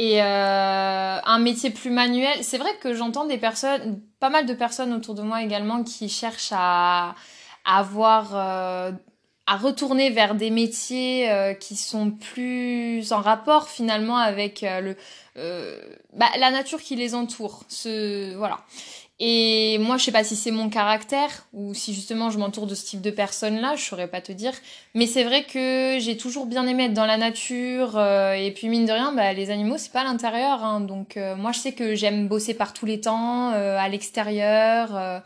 Et 0.00 0.20
un 0.20 1.38
métier 1.40 1.70
plus 1.70 1.90
manuel, 1.90 2.38
c'est 2.42 2.58
vrai 2.58 2.70
que 2.80 2.94
j'entends 2.94 3.24
des 3.24 3.36
personnes, 3.36 4.00
pas 4.20 4.30
mal 4.30 4.46
de 4.46 4.54
personnes 4.54 4.92
autour 4.92 5.16
de 5.16 5.22
moi 5.22 5.42
également 5.42 5.82
qui 5.82 6.08
cherchent 6.08 6.52
à, 6.52 7.16
à 7.64 7.78
avoir 7.78 8.36
à 9.48 9.56
retourner 9.56 10.10
vers 10.10 10.34
des 10.34 10.50
métiers 10.50 11.30
euh, 11.30 11.54
qui 11.54 11.74
sont 11.74 12.10
plus 12.10 13.12
en 13.12 13.22
rapport 13.22 13.70
finalement 13.70 14.18
avec 14.18 14.62
euh, 14.62 14.80
le 14.80 14.96
euh, 15.38 15.80
bah, 16.12 16.26
la 16.38 16.50
nature 16.50 16.82
qui 16.82 16.96
les 16.96 17.14
entoure. 17.14 17.62
Ce 17.68 18.34
voilà 18.36 18.58
et 19.20 19.78
moi 19.78 19.96
je 19.96 20.04
sais 20.04 20.12
pas 20.12 20.24
si 20.24 20.36
c'est 20.36 20.50
mon 20.50 20.68
caractère 20.68 21.46
ou 21.52 21.74
si 21.74 21.92
justement 21.94 22.30
je 22.30 22.38
m'entoure 22.38 22.66
de 22.66 22.74
ce 22.74 22.86
type 22.86 23.00
de 23.00 23.10
personnes 23.10 23.60
là 23.60 23.74
je 23.76 23.82
saurais 23.84 24.08
pas 24.08 24.20
te 24.20 24.32
dire 24.32 24.52
mais 24.94 25.06
c'est 25.06 25.24
vrai 25.24 25.44
que 25.44 25.98
j'ai 25.98 26.16
toujours 26.16 26.46
bien 26.46 26.66
aimé 26.66 26.84
être 26.84 26.94
dans 26.94 27.06
la 27.06 27.16
nature 27.16 28.00
et 28.00 28.52
puis 28.54 28.68
mine 28.68 28.86
de 28.86 28.92
rien 28.92 29.12
bah, 29.12 29.32
les 29.32 29.50
animaux 29.50 29.76
c'est 29.76 29.92
pas 29.92 30.02
à 30.02 30.04
l'intérieur 30.04 30.64
hein, 30.64 30.80
donc 30.80 31.18
moi 31.36 31.52
je 31.52 31.58
sais 31.58 31.72
que 31.72 31.94
j'aime 31.94 32.28
bosser 32.28 32.54
par 32.54 32.72
tous 32.72 32.86
les 32.86 33.00
temps 33.00 33.50
à 33.50 33.88
l'extérieur 33.88 35.22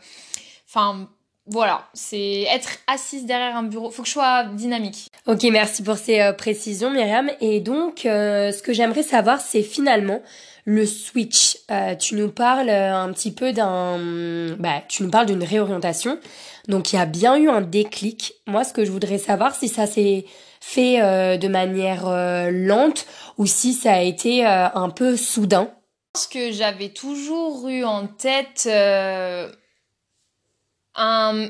enfin 0.67 1.07
voilà, 1.45 1.89
c'est 1.93 2.43
être 2.43 2.77
assise 2.87 3.25
derrière 3.25 3.57
un 3.57 3.63
bureau. 3.63 3.91
Faut 3.91 4.03
que 4.03 4.07
je 4.07 4.13
sois 4.13 4.45
dynamique. 4.45 5.09
Ok, 5.27 5.43
merci 5.51 5.83
pour 5.83 5.97
ces 5.97 6.31
précisions, 6.37 6.89
Myriam. 6.89 7.29
Et 7.41 7.59
donc, 7.59 7.99
ce 8.03 8.61
que 8.61 8.71
j'aimerais 8.71 9.03
savoir, 9.03 9.41
c'est 9.41 9.61
finalement 9.61 10.21
le 10.65 10.85
switch. 10.85 11.57
tu 11.99 12.15
nous 12.15 12.29
parles 12.29 12.69
un 12.69 13.11
petit 13.11 13.31
peu 13.31 13.53
d'un, 13.53 14.55
bah, 14.57 14.81
tu 14.87 15.03
nous 15.03 15.09
parles 15.09 15.25
d'une 15.27 15.43
réorientation. 15.43 16.19
Donc, 16.67 16.93
il 16.93 16.95
y 16.95 16.99
a 16.99 17.05
bien 17.05 17.35
eu 17.35 17.49
un 17.49 17.61
déclic. 17.61 18.33
Moi, 18.47 18.63
ce 18.63 18.73
que 18.73 18.85
je 18.85 18.91
voudrais 18.91 19.17
savoir, 19.17 19.53
si 19.53 19.67
ça 19.67 19.87
s'est 19.87 20.25
fait 20.61 20.99
de 21.37 21.47
manière 21.49 22.05
lente 22.51 23.05
ou 23.37 23.45
si 23.45 23.73
ça 23.73 23.93
a 23.93 24.01
été 24.01 24.45
un 24.45 24.89
peu 24.89 25.17
soudain. 25.17 25.69
Je 26.15 26.19
pense 26.19 26.27
que 26.27 26.51
j'avais 26.51 26.89
toujours 26.89 27.67
eu 27.67 27.83
en 27.83 28.05
tête 28.05 28.67
euh, 28.67 29.51
un 30.93 31.49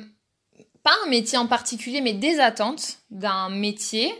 pas 0.84 0.96
un 1.06 1.10
métier 1.10 1.38
en 1.38 1.48
particulier, 1.48 2.00
mais 2.00 2.14
des 2.14 2.40
attentes 2.40 3.00
d'un 3.12 3.50
métier 3.50 4.14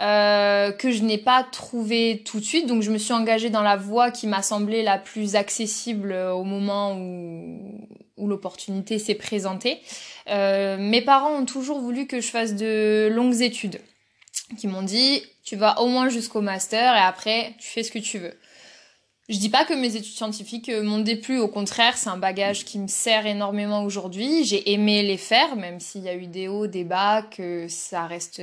euh, 0.00 0.72
que 0.72 0.90
je 0.90 1.02
n'ai 1.02 1.18
pas 1.18 1.42
trouvé 1.44 2.22
tout 2.24 2.40
de 2.40 2.44
suite. 2.44 2.66
Donc 2.66 2.82
je 2.82 2.90
me 2.90 2.98
suis 2.98 3.14
engagée 3.14 3.50
dans 3.50 3.62
la 3.62 3.76
voie 3.76 4.10
qui 4.10 4.26
m'a 4.26 4.42
semblé 4.42 4.82
la 4.82 4.98
plus 4.98 5.36
accessible 5.36 6.12
au 6.12 6.44
moment 6.44 6.96
où, 6.96 7.88
où 8.16 8.26
l'opportunité 8.26 8.98
s'est 8.98 9.14
présentée. 9.14 9.80
Euh, 10.28 10.76
mes 10.78 11.02
parents 11.02 11.32
ont 11.32 11.46
toujours 11.46 11.80
voulu 11.80 12.06
que 12.06 12.20
je 12.20 12.28
fasse 12.28 12.54
de 12.54 13.08
longues 13.10 13.40
études, 13.40 13.80
qui 14.58 14.66
m'ont 14.66 14.82
dit 14.82 15.22
tu 15.44 15.56
vas 15.56 15.80
au 15.80 15.86
moins 15.86 16.08
jusqu'au 16.08 16.40
master 16.40 16.94
et 16.94 17.00
après 17.00 17.54
tu 17.58 17.68
fais 17.68 17.82
ce 17.82 17.90
que 17.90 17.98
tu 17.98 18.18
veux. 18.18 18.34
Je 19.28 19.38
dis 19.38 19.48
pas 19.48 19.64
que 19.64 19.74
mes 19.74 19.96
études 19.96 20.14
scientifiques 20.14 20.68
euh, 20.68 20.84
m'ont 20.84 21.00
déplu, 21.00 21.40
au 21.40 21.48
contraire, 21.48 21.96
c'est 21.96 22.10
un 22.10 22.16
bagage 22.16 22.64
qui 22.64 22.78
me 22.78 22.86
sert 22.86 23.26
énormément 23.26 23.82
aujourd'hui. 23.82 24.44
J'ai 24.44 24.72
aimé 24.72 25.02
les 25.02 25.16
faire, 25.16 25.56
même 25.56 25.80
s'il 25.80 26.02
y 26.02 26.08
a 26.08 26.14
eu 26.14 26.28
des 26.28 26.46
hauts, 26.46 26.68
des 26.68 26.84
bas, 26.84 27.22
que 27.22 27.66
ça 27.66 28.06
reste 28.06 28.40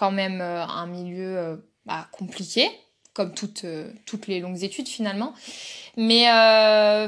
quand 0.00 0.10
même 0.10 0.40
euh, 0.40 0.64
un 0.64 0.86
milieu 0.86 1.38
euh, 1.38 1.56
bah, 1.86 2.08
compliqué, 2.10 2.68
comme 3.12 3.34
toutes, 3.34 3.66
toutes 4.06 4.26
les 4.26 4.40
longues 4.40 4.64
études 4.64 4.88
finalement. 4.88 5.34
Mais 5.96 6.24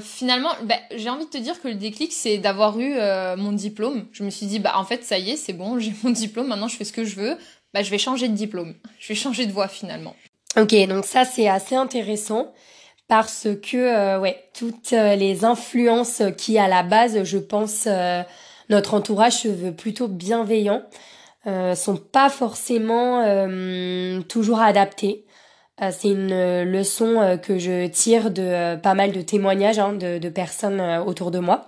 finalement, 0.03 0.51
bah, 0.65 0.75
j'ai 0.95 1.09
envie 1.09 1.25
de 1.25 1.31
te 1.31 1.39
dire 1.39 1.61
que 1.63 1.69
le 1.69 1.75
déclic, 1.75 2.13
c'est 2.13 2.39
d'avoir 2.39 2.79
eu 2.79 2.97
mon 3.39 3.53
diplôme. 3.53 4.07
Je 4.13 4.25
me 4.25 4.31
suis 4.31 4.47
dit, 4.47 4.59
bah 4.59 4.73
en 4.75 4.85
fait, 4.85 5.05
ça 5.05 5.19
y 5.19 5.31
est, 5.31 5.37
c'est 5.37 5.53
bon, 5.53 5.79
j'ai 5.81 5.93
mon 6.03 6.11
diplôme, 6.11 6.49
maintenant 6.49 6.69
je 6.69 6.77
fais 6.77 6.85
ce 6.85 6.93
que 6.93 7.05
je 7.05 7.17
veux. 7.17 7.39
Bah, 7.73 7.83
je 7.83 7.91
vais 7.91 7.99
changer 7.99 8.29
de 8.29 8.35
diplôme. 8.35 8.75
Je 8.99 9.09
vais 9.09 9.15
changer 9.15 9.47
de 9.47 9.53
voie 9.53 9.69
finalement. 9.69 10.15
Ok, 10.57 10.75
donc 10.87 11.07
ça 11.07 11.25
c'est 11.25 11.49
assez 11.49 11.75
intéressant 11.77 12.53
parce 13.09 13.49
que 13.63 13.77
euh, 13.77 14.21
ouais, 14.21 14.43
toutes 14.55 14.93
euh, 14.93 15.17
les 15.17 15.45
influences 15.45 16.23
qui 16.37 16.59
à 16.59 16.69
la 16.69 16.83
base, 16.83 17.25
je 17.25 17.39
pense, 17.39 17.85
euh, 17.87 18.23
notre 18.69 18.95
entourage 18.95 19.43
se 19.43 19.49
veut 19.49 19.73
plutôt 19.73 20.09
bienveillant, 20.09 20.83
euh, 21.47 21.75
sont 21.75 21.97
pas 21.97 22.29
forcément 22.29 23.23
toujours 24.29 24.61
adaptées. 24.61 25.25
c'est 25.91 26.09
une 26.09 26.63
leçon 26.65 27.39
que 27.43 27.59
je 27.59 27.87
tire 27.89 28.31
de 28.31 28.77
pas 28.77 28.95
mal 28.95 29.13
de 29.13 29.21
témoignages 29.23 29.79
hein, 29.79 29.93
de, 29.93 30.19
de, 30.19 30.29
personnes 30.29 30.81
autour 31.07 31.31
de 31.31 31.39
moi. 31.39 31.67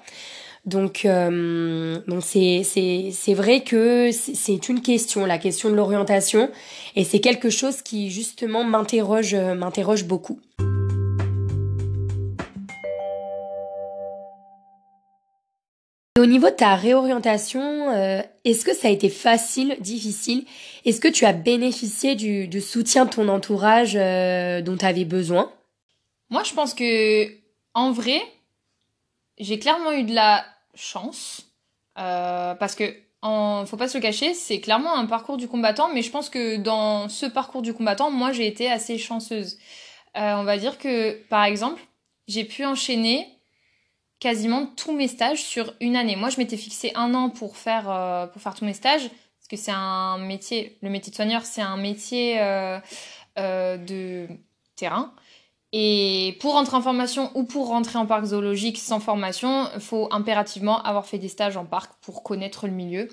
Donc, 0.65 1.07
donc 1.07 2.23
c'est 2.23 2.63
c'est 2.65 3.11
c'est 3.13 3.35
vrai 3.35 3.63
que 3.63 4.11
c'est 4.13 4.69
une 4.69 4.81
question, 4.81 5.27
la 5.27 5.39
question 5.39 5.71
de 5.71 5.75
l'orientation, 5.75 6.51
et 6.97 7.05
c'est 7.05 7.21
quelque 7.21 7.51
chose 7.51 7.83
qui 7.83 8.11
justement 8.11 8.65
m'interroge 8.65 9.35
m'interroge 9.35 10.05
beaucoup. 10.05 10.41
Au 16.25 16.27
niveau 16.27 16.49
de 16.49 16.55
ta 16.55 16.75
réorientation, 16.75 17.91
euh, 17.91 18.23
est-ce 18.47 18.65
que 18.65 18.73
ça 18.73 18.89
a 18.89 18.91
été 18.91 19.11
facile, 19.11 19.77
difficile? 19.81 20.47
Est-ce 20.87 20.99
que 20.99 21.09
tu 21.09 21.27
as 21.27 21.35
bénéficié 21.35 22.15
du, 22.15 22.61
soutien 22.63 23.05
de 23.05 23.11
ton 23.11 23.29
entourage 23.29 23.95
euh, 23.95 24.63
dont 24.63 24.75
tu 24.75 24.87
avais 24.87 25.05
besoin? 25.05 25.53
Moi, 26.31 26.43
je 26.43 26.55
pense 26.55 26.73
que, 26.73 27.29
en 27.75 27.93
vrai, 27.93 28.23
j'ai 29.37 29.59
clairement 29.59 29.93
eu 29.93 30.05
de 30.05 30.15
la 30.15 30.47
chance. 30.75 31.43
Euh, 31.99 32.55
parce 32.55 32.75
que, 32.75 32.85
en, 33.21 33.67
faut 33.67 33.77
pas 33.77 33.89
se 33.89 33.99
le 33.99 34.03
cacher, 34.03 34.33
c'est 34.33 34.61
clairement 34.61 34.97
un 34.97 35.05
parcours 35.05 35.37
du 35.37 35.47
combattant, 35.47 35.91
mais 35.93 36.01
je 36.01 36.11
pense 36.11 36.31
que 36.31 36.57
dans 36.57 37.11
ce 37.11 37.27
parcours 37.27 37.61
du 37.61 37.75
combattant, 37.75 38.11
moi, 38.11 38.33
j'ai 38.33 38.47
été 38.47 38.71
assez 38.71 38.97
chanceuse. 38.97 39.59
on 40.15 40.45
va 40.45 40.57
dire 40.57 40.79
que, 40.79 41.23
par 41.29 41.45
exemple, 41.45 41.83
j'ai 42.29 42.45
pu 42.45 42.65
enchaîner 42.65 43.29
quasiment 44.21 44.67
tous 44.67 44.93
mes 44.93 45.09
stages 45.09 45.43
sur 45.43 45.75
une 45.81 45.97
année. 45.97 46.17
Moi, 46.17 46.31
je 46.31 46.39
m'étais 46.39 46.57
fixé 46.57 46.93
un 46.95 47.15
an 47.15 47.31
pour 47.31 47.57
faire, 47.57 47.91
euh, 47.91 48.27
pour 48.27 48.41
faire 48.41 48.55
tous 48.55 48.65
mes 48.65 48.73
stages, 48.73 49.09
parce 49.09 49.49
que 49.51 49.57
c'est 49.57 49.73
un 49.73 50.19
métier, 50.19 50.79
le 50.83 50.91
métier 50.91 51.11
de 51.11 51.17
soigneur, 51.17 51.45
c'est 51.45 51.63
un 51.63 51.77
métier 51.77 52.41
euh, 52.41 52.79
euh, 53.39 53.77
de 53.77 54.29
terrain. 54.77 55.13
Et 55.73 56.39
pour 56.41 56.53
rentrer 56.53 56.77
en 56.77 56.83
formation 56.83 57.33
ou 57.35 57.45
pour 57.45 57.69
rentrer 57.69 57.99
en 57.99 58.07
parc 58.07 58.25
zoologique 58.27 58.79
sans 58.79 59.01
formation, 59.01 59.69
il 59.75 59.81
faut 59.81 60.09
impérativement 60.13 60.81
avoir 60.83 61.05
fait 61.05 61.19
des 61.19 61.29
stages 61.29 61.57
en 61.57 61.65
parc 61.65 61.93
pour 62.01 62.23
connaître 62.23 62.67
le 62.69 62.73
milieu 62.73 63.09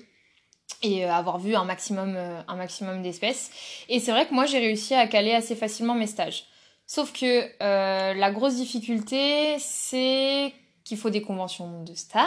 et 0.80 1.04
avoir 1.04 1.38
vu 1.38 1.56
un 1.56 1.64
maximum, 1.64 2.16
un 2.16 2.56
maximum 2.56 3.02
d'espèces. 3.02 3.50
Et 3.88 3.98
c'est 3.98 4.12
vrai 4.12 4.26
que 4.26 4.34
moi, 4.34 4.46
j'ai 4.46 4.60
réussi 4.60 4.94
à 4.94 5.08
caler 5.08 5.32
assez 5.32 5.56
facilement 5.56 5.94
mes 5.94 6.06
stages. 6.06 6.44
Sauf 6.86 7.12
que 7.12 7.50
la 7.60 8.30
grosse 8.30 8.54
difficulté, 8.54 9.56
c'est 9.58 10.54
qu'il 10.84 10.98
faut 10.98 11.10
des 11.10 11.22
conventions 11.22 11.82
de 11.82 11.94
stage. 11.94 12.26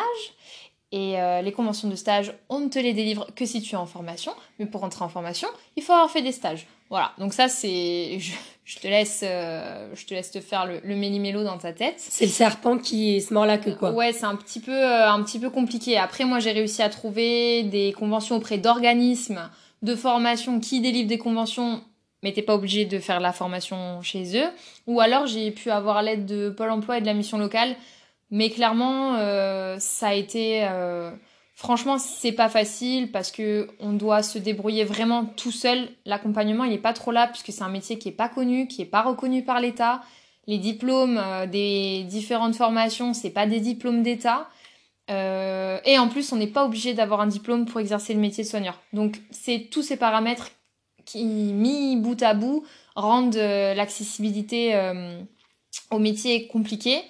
Et 0.92 1.20
euh, 1.20 1.42
les 1.42 1.52
conventions 1.52 1.90
de 1.90 1.96
stage, 1.96 2.34
on 2.48 2.60
ne 2.60 2.70
te 2.70 2.80
les 2.80 2.94
délivre 2.94 3.28
que 3.36 3.46
si 3.46 3.62
tu 3.62 3.74
es 3.74 3.78
en 3.78 3.86
formation. 3.86 4.32
Mais 4.60 4.66
pour 4.66 4.82
rentrer 4.82 5.04
en 5.04 5.10
formation, 5.10 5.48
il 5.76 5.84
faut 5.84 5.94
avoir 5.94 6.10
fait 6.10 6.22
des 6.22 6.32
stages. 6.32 6.68
Voilà, 6.90 7.12
donc 7.18 7.34
ça 7.34 7.50
c'est... 7.50 8.20
Je, 8.64 8.80
te 8.80 8.88
laisse 8.88 9.22
euh, 9.24 9.90
je 9.94 10.06
te 10.06 10.14
laisse 10.14 10.32
te 10.32 10.40
faire 10.40 10.66
le, 10.66 10.80
le 10.84 10.96
méli-mélo 10.96 11.44
dans 11.44 11.58
ta 11.58 11.74
tête. 11.74 11.96
C'est 11.98 12.26
le 12.26 12.32
serpent 12.32 12.78
qui 12.78 13.22
se 13.22 13.34
mord 13.34 13.46
la 13.46 13.58
queue, 13.58 13.76
quoi? 13.76 13.92
Ouais, 13.92 14.12
c'est 14.14 14.26
un 14.26 14.36
petit 14.36 14.60
peu 14.60 14.72
euh, 14.72 15.12
un 15.12 15.22
petit 15.24 15.40
peu 15.40 15.50
compliqué. 15.50 15.98
Après, 15.98 16.26
moi, 16.26 16.40
j'ai 16.40 16.52
réussi 16.52 16.82
à 16.82 16.90
trouver 16.90 17.64
des 17.64 17.94
conventions 17.94 18.38
auprès 18.38 18.58
d'organismes 18.58 19.50
de 19.82 19.96
formation 19.96 20.60
qui 20.60 20.82
délivrent 20.82 21.10
des 21.10 21.18
conventions 21.18 21.82
mais 22.26 22.34
t'es 22.34 22.42
pas 22.42 22.56
obligé 22.56 22.86
de 22.86 22.98
faire 22.98 23.20
la 23.20 23.32
formation 23.32 24.02
chez 24.02 24.36
eux. 24.36 24.50
Ou 24.88 25.00
alors 25.00 25.28
j'ai 25.28 25.52
pu 25.52 25.70
avoir 25.70 26.02
l'aide 26.02 26.26
de 26.26 26.50
Pôle 26.50 26.72
emploi 26.72 26.98
et 26.98 27.02
de 27.02 27.06
la 27.06 27.14
mission 27.14 27.38
locale 27.38 27.76
mais 28.32 28.50
clairement, 28.50 29.16
euh, 29.16 29.78
ça 29.80 30.08
a 30.08 30.14
été... 30.14 30.66
Euh, 30.66 31.12
franchement, 31.54 31.98
c'est 31.98 32.32
pas 32.32 32.50
facile 32.50 33.12
parce 33.12 33.32
que 33.32 33.68
on 33.80 33.94
doit 33.94 34.24
se 34.24 34.40
débrouiller 34.40 34.84
vraiment 34.84 35.26
tout 35.26 35.52
seul. 35.52 35.90
L'accompagnement, 36.06 36.64
il 36.64 36.74
est 36.74 36.80
pas 36.80 36.94
trop 36.94 37.12
là 37.12 37.28
puisque 37.28 37.52
c'est 37.52 37.64
un 37.64 37.70
métier 37.70 37.98
qui 37.98 38.10
est 38.10 38.14
pas 38.14 38.30
connu, 38.30 38.68
qui 38.68 38.82
est 38.82 38.86
pas 38.86 39.04
reconnu 39.04 39.44
par 39.44 39.60
l'État. 39.60 40.02
Les 40.48 40.58
diplômes 40.58 41.18
euh, 41.18 41.46
des 41.46 42.04
différentes 42.04 42.56
formations, 42.56 43.14
c'est 43.14 43.30
pas 43.30 43.48
des 43.48 43.60
diplômes 43.60 44.04
d'État. 44.04 44.50
et 45.10 46.00
en 46.00 46.08
plus, 46.10 46.32
on 46.34 46.36
n'est 46.38 46.48
pas 46.48 46.66
obligé 46.66 46.94
d'avoir 46.96 47.22
un 47.22 47.28
diplôme 47.28 47.66
pour 47.66 47.80
exercer 47.80 48.14
le 48.14 48.20
métier 48.20 48.44
de 48.44 48.50
soigneur. 48.50 48.80
Donc, 48.92 49.22
c'est 49.30 49.70
tous 49.72 49.84
ces 49.84 49.98
paramètres 49.98 50.52
qui, 51.06 51.24
mis 51.24 51.96
bout 51.98 52.22
à 52.24 52.34
bout, 52.34 52.66
rendent 52.96 53.36
l'accessibilité 53.36 54.74
au 55.92 56.00
métier 56.00 56.48
compliqué. 56.48 57.04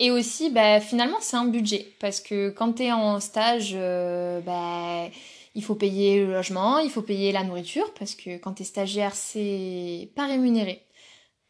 Et 0.00 0.10
aussi, 0.10 0.50
bah, 0.50 0.80
finalement, 0.80 1.18
c'est 1.20 1.36
un 1.36 1.46
budget. 1.46 1.92
Parce 2.00 2.20
que 2.20 2.50
quand 2.50 2.74
tu 2.74 2.84
es 2.84 2.92
en 2.92 3.20
stage, 3.20 3.72
euh, 3.74 4.40
bah, 4.40 5.10
il 5.54 5.64
faut 5.64 5.74
payer 5.74 6.24
le 6.24 6.32
logement, 6.32 6.78
il 6.78 6.90
faut 6.90 7.02
payer 7.02 7.32
la 7.32 7.42
nourriture, 7.42 7.92
parce 7.94 8.14
que 8.14 8.38
quand 8.38 8.54
tu 8.54 8.62
es 8.62 8.66
stagiaire, 8.66 9.14
c'est 9.14 10.10
pas 10.14 10.26
rémunéré. 10.26 10.86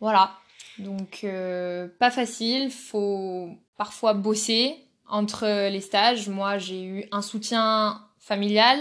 Voilà. 0.01 0.33
Donc, 0.79 1.21
euh, 1.25 1.89
pas 1.99 2.11
facile, 2.11 2.71
faut 2.71 3.51
parfois 3.77 4.15
bosser 4.15 4.77
entre 5.09 5.69
les 5.69 5.81
stages. 5.81 6.29
Moi, 6.29 6.59
j'ai 6.59 6.83
eu 6.83 7.05
un 7.13 7.23
soutien 7.23 8.03
familial, 8.19 8.79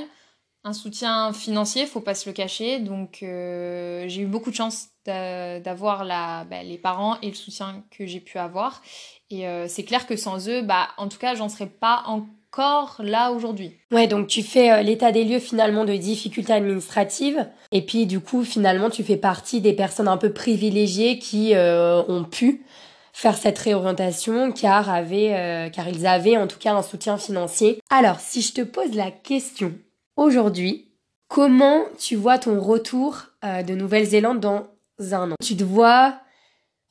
un 0.64 0.74
soutien 0.74 1.34
financier, 1.34 1.86
faut 1.86 2.02
pas 2.02 2.16
se 2.16 2.30
le 2.30 2.34
cacher. 2.34 2.80
Donc, 2.80 3.24
euh, 3.24 4.06
j'ai 4.08 4.22
eu 4.22 4.28
beaucoup 4.28 4.52
de 4.52 4.56
chance 4.56 4.90
d'avoir 5.06 6.06
bah, 6.06 6.64
les 6.64 6.78
parents 6.78 7.20
et 7.22 7.30
le 7.30 7.36
soutien 7.36 7.84
que 7.92 8.06
j'ai 8.06 8.20
pu 8.20 8.38
avoir. 8.38 8.82
Et 9.30 9.48
euh, 9.48 9.68
c'est 9.68 9.84
clair 9.84 10.08
que 10.08 10.16
sans 10.16 10.48
eux, 10.48 10.62
bah, 10.62 10.90
en 10.98 11.08
tout 11.08 11.18
cas, 11.18 11.36
j'en 11.36 11.50
serais 11.50 11.68
pas 11.68 12.04
encore 12.06 12.96
là 13.00 13.32
aujourd'hui. 13.32 13.74
Ouais, 13.92 14.08
donc 14.08 14.28
tu 14.28 14.42
fais 14.42 14.72
euh, 14.72 14.82
l'état 14.82 15.12
des 15.12 15.26
lieux 15.26 15.40
finalement 15.40 15.84
de 15.84 15.96
difficultés 15.96 16.54
administratives. 16.54 17.46
Et 17.72 17.82
puis 17.82 18.06
du 18.06 18.20
coup, 18.20 18.44
finalement, 18.44 18.90
tu 18.90 19.04
fais 19.04 19.18
partie 19.18 19.60
des 19.60 19.74
personnes 19.74 20.08
un 20.08 20.18
peu 20.18 20.32
privilégiées 20.32 21.20
qui 21.20 21.56
euh, 21.56 22.02
ont 22.08 22.24
pu 22.24 22.64
faire 23.12 23.36
cette 23.36 23.58
réorientation 23.58 24.52
car, 24.52 24.90
avaient, 24.90 25.72
car 25.74 25.90
ils 25.90 26.06
avaient 26.06 26.38
en 26.38 26.46
tout 26.46 26.60
cas 26.60 26.76
un 26.76 26.84
soutien 26.84 27.18
financier. 27.18 27.80
Alors, 27.90 28.20
si 28.20 28.44
je 28.44 28.54
te 28.54 28.62
pose 28.62 28.94
la 28.94 29.10
question 29.10 29.74
aujourd'hui, 30.18 30.92
comment 31.28 31.82
tu 31.98 32.16
vois 32.16 32.38
ton 32.38 32.62
retour 32.62 33.24
de 33.42 33.74
Nouvelle-Zélande 33.74 34.40
dans 34.40 34.68
un 35.00 35.32
an? 35.32 35.36
Tu 35.44 35.58
te 35.58 35.64
vois 35.64 36.20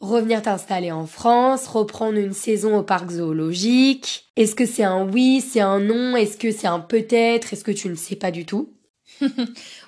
revenir 0.00 0.42
t'installer 0.42 0.92
en 0.92 1.06
France, 1.06 1.66
reprendre 1.66 2.18
une 2.18 2.32
saison 2.32 2.78
au 2.78 2.82
parc 2.82 3.10
zoologique. 3.10 4.26
Est-ce 4.36 4.54
que 4.54 4.66
c'est 4.66 4.84
un 4.84 5.08
oui, 5.08 5.40
c'est 5.40 5.60
un 5.60 5.80
non? 5.80 6.16
Est-ce 6.16 6.36
que 6.36 6.50
c'est 6.52 6.66
un 6.66 6.80
peut-être? 6.80 7.52
Est-ce 7.52 7.64
que 7.64 7.72
tu 7.72 7.88
ne 7.88 7.94
sais 7.94 8.16
pas 8.16 8.30
du 8.30 8.44
tout? 8.46 8.72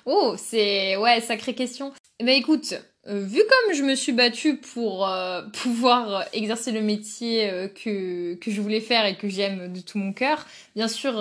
Oh, 0.05 0.35
c'est 0.37 0.97
ouais, 0.97 1.21
sacrée 1.21 1.53
question. 1.53 1.93
Mais 2.21 2.37
écoute, 2.37 2.73
euh, 2.73 2.79
vu 3.17 3.41
comme 3.49 3.75
je 3.75 3.83
me 3.83 3.95
suis 3.95 4.11
battue 4.11 4.57
pour 4.57 5.07
euh, 5.07 5.41
pouvoir 5.53 6.25
exercer 6.33 6.71
le 6.71 6.81
métier 6.81 7.49
euh, 7.49 7.67
que, 7.67 8.35
que 8.35 8.51
je 8.51 8.61
voulais 8.61 8.79
faire 8.79 9.05
et 9.05 9.17
que 9.17 9.27
j'aime 9.27 9.73
de 9.73 9.79
tout 9.81 9.97
mon 9.97 10.13
cœur, 10.13 10.45
bien 10.75 10.87
sûr, 10.87 11.13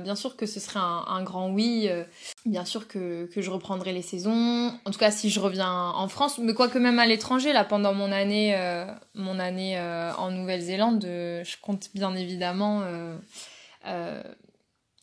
bien 0.00 0.14
sûr 0.14 0.36
que 0.36 0.46
ce 0.46 0.60
serait 0.60 0.80
un, 0.80 1.04
un 1.06 1.22
grand 1.22 1.50
oui. 1.50 1.88
bien 2.46 2.64
sûr 2.64 2.88
que, 2.88 3.26
que 3.26 3.40
je 3.40 3.50
reprendrai 3.50 3.92
les 3.92 4.02
saisons. 4.02 4.72
En 4.84 4.90
tout 4.90 4.98
cas, 4.98 5.10
si 5.10 5.30
je 5.30 5.40
reviens 5.40 5.90
en 5.90 6.08
France, 6.08 6.38
mais 6.38 6.54
quoique 6.54 6.78
même 6.78 6.98
à 6.98 7.06
l'étranger, 7.06 7.52
là, 7.52 7.64
pendant 7.64 7.94
mon 7.94 8.10
année, 8.10 8.56
mon 9.14 9.38
année 9.38 9.78
en 10.18 10.30
Nouvelle-Zélande, 10.30 11.02
je 11.02 11.56
compte 11.60 11.90
bien 11.94 12.14
évidemment 12.14 12.82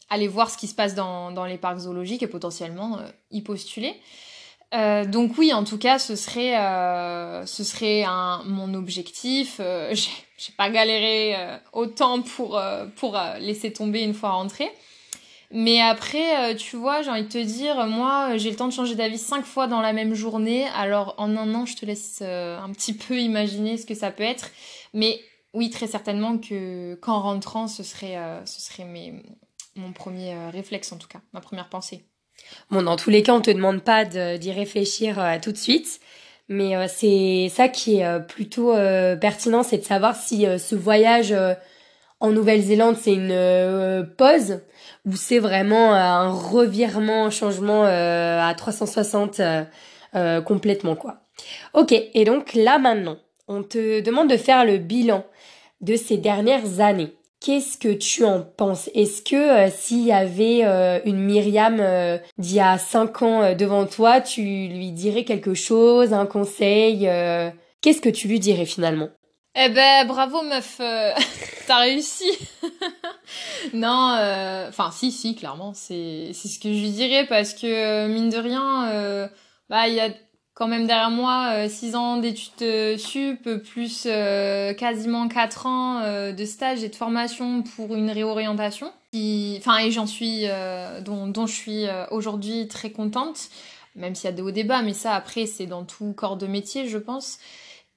aller 0.10 0.28
voir 0.28 0.50
ce 0.50 0.58
qui 0.58 0.68
se 0.68 0.76
passe 0.76 0.96
dans, 0.96 1.32
dans 1.32 1.46
les 1.46 1.58
parcs 1.58 1.80
zoologiques 1.80 2.24
et 2.24 2.28
potentiellement 2.28 3.00
y 3.32 3.42
postuler. 3.42 3.96
Euh, 4.74 5.06
donc 5.06 5.38
oui, 5.38 5.54
en 5.54 5.64
tout 5.64 5.78
cas, 5.78 6.00
ce 6.00 6.16
serait, 6.16 6.58
euh, 6.58 7.46
ce 7.46 7.64
serait 7.64 8.04
un, 8.04 8.44
mon 8.46 8.74
objectif. 8.74 9.58
Euh, 9.60 9.94
j'ai 10.38 10.54
pas 10.58 10.70
galéré 10.70 11.36
euh, 11.36 11.58
autant 11.74 12.22
pour, 12.22 12.58
euh, 12.58 12.86
pour 12.96 13.20
laisser 13.40 13.74
tomber 13.74 14.02
une 14.02 14.14
fois 14.14 14.32
rentrée. 14.32 14.72
Mais 15.54 15.82
après, 15.82 16.56
tu 16.56 16.78
vois, 16.78 17.02
j'ai 17.02 17.10
envie 17.10 17.24
de 17.24 17.28
te 17.28 17.38
dire, 17.38 17.86
moi, 17.86 18.38
j'ai 18.38 18.50
le 18.50 18.56
temps 18.56 18.70
de 18.70 18.74
changer 18.74 18.96
d'avis 18.96 19.18
cinq 19.18 19.44
fois 19.44 19.68
dans 19.68 19.82
la 19.82 19.92
même 19.92 20.14
journée. 20.14 20.66
Alors 20.78 21.14
en 21.18 21.36
un 21.36 21.54
an, 21.54 21.66
je 21.66 21.76
te 21.76 21.86
laisse 21.86 22.22
un 22.22 22.72
petit 22.72 22.94
peu 22.94 23.20
imaginer 23.20 23.76
ce 23.76 23.86
que 23.86 23.94
ça 23.94 24.12
peut 24.12 24.24
être. 24.24 24.50
Mais 24.94 25.20
oui, 25.54 25.70
très 25.70 25.88
certainement 25.88 26.38
que 26.38 26.96
qu'en 27.02 27.20
rentrant, 27.20 27.68
ce 27.68 27.84
serait, 27.84 28.18
ce 28.46 28.62
serait 28.62 28.86
mes, 28.86 29.22
mon 29.76 29.92
premier 29.92 30.34
réflexe 30.52 30.94
en 30.94 30.98
tout 30.98 31.10
cas, 31.10 31.20
ma 31.34 31.42
première 31.42 31.68
pensée. 31.68 32.06
Bon, 32.70 32.82
dans 32.84 32.96
tous 32.96 33.10
les 33.10 33.24
cas, 33.24 33.34
on 33.34 33.42
te 33.42 33.52
demande 33.52 33.82
pas 33.82 34.06
d'y 34.06 34.52
réfléchir 34.52 35.20
euh, 35.20 35.38
tout 35.42 35.52
de 35.52 35.58
suite, 35.58 36.00
mais 36.48 36.76
euh, 36.76 36.86
c'est 36.88 37.50
ça 37.50 37.68
qui 37.68 37.98
est 37.98 38.06
euh, 38.06 38.20
plutôt 38.20 38.74
pertinent, 39.20 39.64
c'est 39.64 39.80
de 39.80 39.84
savoir 39.84 40.16
si 40.16 40.46
ce 40.58 40.76
voyage 40.76 41.36
en 42.20 42.30
Nouvelle-Zélande 42.32 42.98
c'est 42.98 43.14
une 43.14 44.08
pause 44.18 44.62
ou 45.06 45.16
c'est 45.16 45.40
vraiment 45.40 45.94
un 45.94 46.30
revirement, 46.30 47.26
un 47.26 47.30
changement 47.30 47.84
à 47.84 48.54
360 48.56 49.42
complètement 50.46 50.96
quoi. 50.96 51.22
Ok, 51.74 51.94
et 51.94 52.24
donc 52.26 52.54
là 52.54 52.78
maintenant, 52.78 53.18
on 53.48 53.64
te 53.64 54.02
demande 54.02 54.30
de 54.30 54.38
faire 54.38 54.66
le 54.66 54.78
bilan 54.78 55.26
de 55.82 55.96
ces 55.96 56.18
dernières 56.18 56.80
années. 56.80 57.14
Qu'est-ce 57.42 57.80
que 57.80 57.92
tu 57.92 58.24
en 58.24 58.44
penses? 58.44 58.88
Est-ce 58.94 59.24
que 59.24 59.36
euh, 59.36 59.72
s'il 59.72 60.04
y 60.04 60.12
avait 60.12 60.64
euh, 60.64 61.00
une 61.06 61.18
Myriam 61.18 61.80
euh, 61.80 62.20
d'il 62.38 62.58
y 62.58 62.60
a 62.60 62.78
cinq 62.78 63.24
ans 63.24 63.56
devant 63.56 63.88
toi, 63.88 64.22
tu 64.22 64.44
lui 64.44 64.92
dirais 64.92 65.24
quelque 65.24 65.56
chose, 65.56 66.14
un 66.14 66.28
conseil 66.28 67.10
Qu'est-ce 67.82 68.00
que 68.00 68.10
tu 68.10 68.28
lui 68.28 68.40
dirais 68.40 68.68
finalement? 68.68 69.10
Eh 69.56 69.70
ben 69.70 70.06
bravo 70.08 70.44
meuf, 70.44 70.78
t'as 71.68 71.80
réussi. 71.80 72.30
non, 73.74 74.16
enfin 74.70 74.92
si 74.92 75.12
si 75.12 75.36
clairement 75.36 75.74
c'est 75.74 76.30
c'est 76.34 76.48
ce 76.48 76.60
que 76.60 76.72
je 76.72 76.80
lui 76.80 76.92
dirais 76.92 77.26
parce 77.28 77.56
que 77.56 78.08
mine 78.08 78.30
de 78.30 78.38
rien, 78.38 79.30
bah 79.68 79.88
il 79.88 79.96
y 79.96 80.00
a 80.00 80.10
quand 80.54 80.68
même 80.68 80.86
derrière 80.86 81.12
moi 81.12 81.68
6 81.68 81.94
euh, 81.94 81.98
ans 81.98 82.18
d'études 82.18 82.62
euh, 82.62 82.98
sup, 82.98 83.50
plus 83.64 84.04
euh, 84.06 84.74
quasiment 84.74 85.28
4 85.28 85.66
ans 85.66 86.32
de 86.32 86.46
stage 86.46 86.84
et 86.84 86.90
de 86.90 86.96
formation 86.96 87.64
pour 87.64 87.96
une 87.96 88.10
réorientation. 88.10 88.92
Enfin, 89.58 89.78
et 89.80 89.92
j'en 89.92 90.08
suis, 90.08 90.46
dont, 91.04 91.28
dont, 91.28 91.46
je 91.46 91.54
suis 91.54 91.86
aujourd'hui 92.12 92.68
très 92.68 92.92
contente, 92.92 93.50
même 93.96 94.16
s'il 94.16 94.30
y 94.30 94.34
a 94.34 94.36
des 94.36 94.42
hauts 94.42 94.52
débats, 94.52 94.82
mais 94.82 94.94
ça 94.94 95.14
après 95.16 95.46
c'est 95.46 95.66
dans 95.66 95.84
tout 95.84 96.14
corps 96.14 96.38
de 96.38 96.48
métier, 96.48 96.88
je 96.88 96.98
pense. 96.98 97.38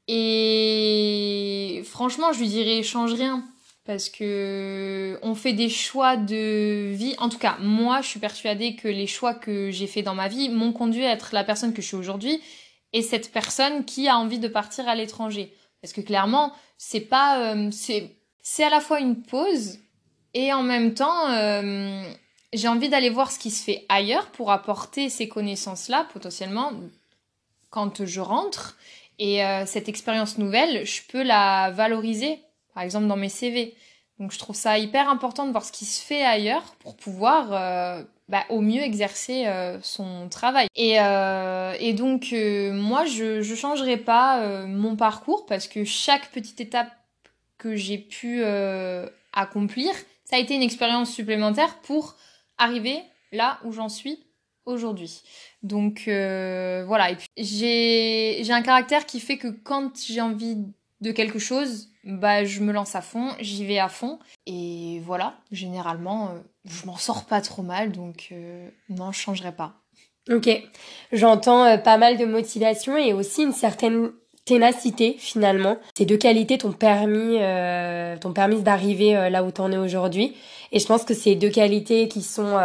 Et 0.08 1.82
franchement, 1.86 2.32
je 2.32 2.40
lui 2.40 2.48
dirais 2.48 2.82
change 2.82 3.14
rien 3.14 3.44
parce 3.84 4.08
que 4.08 5.18
on 5.22 5.34
fait 5.34 5.52
des 5.52 5.68
choix 5.68 6.16
de 6.16 6.92
vie. 6.92 7.14
En 7.18 7.28
tout 7.28 7.38
cas, 7.38 7.56
moi, 7.60 8.00
je 8.00 8.08
suis 8.08 8.20
persuadée 8.20 8.76
que 8.76 8.88
les 8.88 9.06
choix 9.06 9.34
que 9.34 9.70
j'ai 9.70 9.86
faits 9.86 10.04
dans 10.04 10.14
ma 10.14 10.28
vie 10.28 10.48
m'ont 10.48 10.72
conduit 10.72 11.04
à 11.04 11.12
être 11.12 11.30
la 11.32 11.44
personne 11.44 11.74
que 11.74 11.82
je 11.82 11.88
suis 11.88 11.96
aujourd'hui 11.96 12.42
et 12.92 13.02
cette 13.02 13.30
personne 13.32 13.84
qui 13.84 14.08
a 14.08 14.16
envie 14.16 14.38
de 14.38 14.48
partir 14.48 14.88
à 14.88 14.94
l'étranger. 14.94 15.52
Parce 15.82 15.92
que 15.92 16.00
clairement, 16.00 16.52
c'est 16.78 17.00
pas, 17.00 17.54
euh, 17.54 17.70
c'est, 17.70 18.16
c'est 18.40 18.64
à 18.64 18.70
la 18.70 18.80
fois 18.80 19.00
une 19.00 19.22
pause 19.22 19.78
et 20.32 20.52
en 20.52 20.62
même 20.62 20.94
temps, 20.94 21.30
euh, 21.30 22.02
j'ai 22.54 22.68
envie 22.68 22.88
d'aller 22.88 23.10
voir 23.10 23.30
ce 23.30 23.38
qui 23.38 23.50
se 23.50 23.62
fait 23.62 23.84
ailleurs 23.90 24.30
pour 24.30 24.50
apporter 24.50 25.10
ces 25.10 25.28
connaissances-là 25.28 26.06
potentiellement 26.12 26.72
quand 27.68 28.04
je 28.04 28.20
rentre. 28.20 28.78
Et 29.18 29.44
euh, 29.44 29.66
cette 29.66 29.88
expérience 29.88 30.38
nouvelle, 30.38 30.86
je 30.86 31.02
peux 31.08 31.22
la 31.22 31.70
valoriser 31.70 32.40
par 32.74 32.82
exemple 32.82 33.06
dans 33.06 33.16
mes 33.16 33.28
CV. 33.28 33.74
Donc 34.18 34.32
je 34.32 34.38
trouve 34.38 34.54
ça 34.54 34.78
hyper 34.78 35.08
important 35.08 35.46
de 35.46 35.50
voir 35.50 35.64
ce 35.64 35.72
qui 35.72 35.84
se 35.84 36.02
fait 36.02 36.22
ailleurs 36.22 36.76
pour 36.80 36.96
pouvoir 36.96 37.52
euh, 37.52 38.04
bah, 38.28 38.44
au 38.48 38.60
mieux 38.60 38.82
exercer 38.82 39.46
euh, 39.46 39.78
son 39.82 40.28
travail. 40.28 40.68
Et, 40.76 41.00
euh, 41.00 41.74
et 41.80 41.94
donc 41.94 42.32
moi 42.32 43.04
je 43.06 43.38
ne 43.38 43.56
changerai 43.56 43.96
pas 43.96 44.66
mon 44.66 44.96
parcours 44.96 45.46
parce 45.46 45.66
que 45.66 45.84
chaque 45.84 46.30
petite 46.30 46.60
étape 46.60 46.90
que 47.58 47.74
j'ai 47.74 47.98
pu 47.98 48.44
accomplir, 49.32 49.92
ça 50.24 50.36
a 50.36 50.38
été 50.38 50.54
une 50.54 50.62
expérience 50.62 51.10
supplémentaire 51.10 51.78
pour 51.80 52.14
arriver 52.58 53.00
là 53.32 53.58
où 53.64 53.72
j'en 53.72 53.88
suis 53.88 54.24
aujourd'hui. 54.64 55.22
Donc 55.62 56.02
voilà, 56.06 57.10
et 57.10 57.16
puis 57.16 57.26
j'ai 57.36 58.52
un 58.52 58.62
caractère 58.62 59.06
qui 59.06 59.18
fait 59.18 59.38
que 59.38 59.48
quand 59.48 59.90
j'ai 60.06 60.20
envie 60.20 60.56
de 61.00 61.10
quelque 61.10 61.40
chose, 61.40 61.88
bah 62.04 62.44
je 62.44 62.60
me 62.60 62.72
lance 62.72 62.94
à 62.94 63.00
fond, 63.00 63.30
j'y 63.40 63.64
vais 63.64 63.78
à 63.78 63.88
fond 63.88 64.18
et 64.46 65.00
voilà, 65.04 65.34
généralement 65.50 66.28
euh, 66.28 66.38
je 66.66 66.86
m'en 66.86 66.96
sors 66.96 67.24
pas 67.24 67.40
trop 67.40 67.62
mal 67.62 67.92
donc 67.92 68.28
euh, 68.32 68.68
non, 68.90 69.10
je 69.12 69.18
changerai 69.18 69.52
pas. 69.52 69.74
OK. 70.30 70.48
J'entends 71.12 71.64
euh, 71.64 71.76
pas 71.78 71.96
mal 71.96 72.16
de 72.18 72.24
motivation 72.24 72.96
et 72.96 73.12
aussi 73.12 73.42
une 73.42 73.52
certaine 73.52 74.10
ténacité 74.44 75.16
finalement. 75.18 75.78
Ces 75.96 76.04
deux 76.04 76.18
qualités 76.18 76.58
t'ont 76.58 76.72
permis 76.72 77.38
t'ont 78.20 78.32
permis 78.34 78.62
d'arriver 78.62 79.30
là 79.30 79.42
où 79.42 79.50
t'en 79.50 79.72
es 79.72 79.78
aujourd'hui 79.78 80.36
et 80.70 80.78
je 80.78 80.86
pense 80.86 81.04
que 81.04 81.14
c'est 81.14 81.34
deux 81.34 81.48
qualités 81.48 82.08
qui 82.08 82.20
sont 82.20 82.60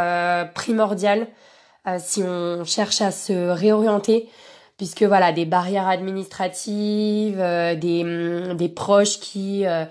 primordiales 0.54 1.28
si 2.00 2.22
on 2.22 2.66
cherche 2.66 3.02
à 3.02 3.12
se 3.12 3.32
réorienter 3.32 4.28
puisque 4.80 5.04
voilà 5.04 5.34
des 5.34 5.46
barrières 5.46 5.90
administratives, 5.90 7.40
euh, 7.40 7.76
des, 7.76 8.04
mm, 8.06 8.56
des 8.56 8.70
proches 8.70 9.20
qui 9.20 9.68
euh, 9.68 9.84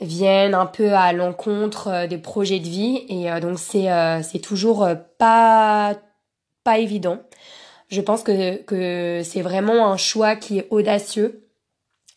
viennent 0.00 0.54
un 0.54 0.64
peu 0.64 0.94
à 0.94 1.12
l'encontre 1.12 1.88
euh, 1.88 2.06
des 2.06 2.16
projets 2.16 2.58
de 2.58 2.66
vie. 2.66 3.04
Et 3.10 3.30
donc 3.40 3.58
c'est 3.58 3.88
c'est 4.22 4.40
toujours 4.40 4.88
pas 5.18 5.94
pas 6.64 6.78
évident. 6.78 7.18
Je 7.88 8.00
pense 8.00 8.22
que 8.22 8.62
que 8.62 9.20
c'est 9.22 9.42
vraiment 9.42 9.92
un 9.92 9.98
choix 9.98 10.36
qui 10.36 10.58
est 10.58 10.66
audacieux 10.70 11.46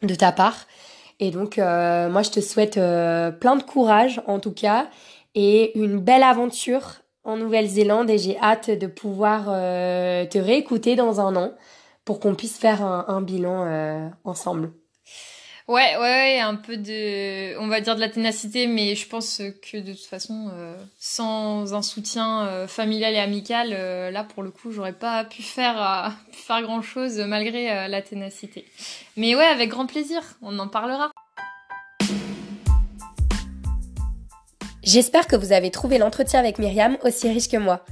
de 0.02 0.16
ta 0.16 0.32
part. 0.32 0.66
Et 1.20 1.30
donc 1.30 1.58
moi 1.58 2.22
je 2.24 2.32
te 2.32 2.40
souhaite 2.40 2.76
plein 2.76 3.56
de 3.58 3.64
courage 3.64 4.22
en 4.28 4.40
tout 4.40 4.54
cas 4.54 4.88
et 5.36 5.78
une 5.78 6.00
belle 6.00 6.24
aventure 6.24 7.02
en 7.26 7.36
Nouvelle-Zélande. 7.38 8.10
Et 8.10 8.18
j'ai 8.18 8.40
hâte 8.40 8.70
de 8.70 8.88
pouvoir 8.88 9.46
te 9.46 10.38
réécouter 10.38 10.96
dans 10.96 11.20
un 11.20 11.36
an 11.36 11.52
pour 12.06 12.20
qu'on 12.20 12.36
puisse 12.36 12.58
faire 12.58 12.84
un, 12.84 13.22
bilan 13.22 13.66
euh, 13.66 14.10
ensemble. 14.24 14.72
Ouais, 15.70 15.96
ouais, 15.96 16.02
ouais, 16.02 16.40
un 16.42 16.56
peu 16.56 16.76
de, 16.76 17.58
on 17.58 17.68
va 17.68 17.80
dire 17.80 17.96
de 17.96 18.02
la 18.02 18.10
ténacité, 18.10 18.68
mais 18.68 18.96
je 18.96 19.08
pense 19.08 19.42
que 19.62 19.78
de 19.78 19.94
toute 19.94 20.06
façon, 20.06 20.50
euh, 20.54 20.76
sans 21.00 21.74
un 21.74 21.82
soutien 21.82 22.46
euh, 22.48 22.68
familial 22.68 23.14
et 23.14 23.20
amical, 23.20 23.70
là 23.70 24.24
pour 24.26 24.44
le 24.44 24.52
coup, 24.52 24.72
j'aurais 24.72 24.94
pas 24.94 25.24
pu 25.24 25.42
faire, 25.42 26.14
faire 26.32 26.62
grand 26.62 26.82
chose 26.82 27.18
malgré 27.20 27.88
la 27.88 28.02
ténacité. 28.02 28.66
Mais 29.16 29.36
ouais, 29.36 29.46
avec 29.46 29.70
grand 29.70 29.86
plaisir, 29.86 30.22
on 30.42 30.60
en 30.60 30.68
parlera. 30.68 31.12
J'espère 34.84 35.28
que 35.28 35.38
vous 35.38 35.54
avez 35.54 35.72
trouvé 35.72 35.98
l'entretien 35.98 36.42
avec 36.42 36.60
Myriam 36.60 36.98
aussi 37.04 37.30
riche 37.30 37.48
que 37.48 37.56
moi. 37.56 37.86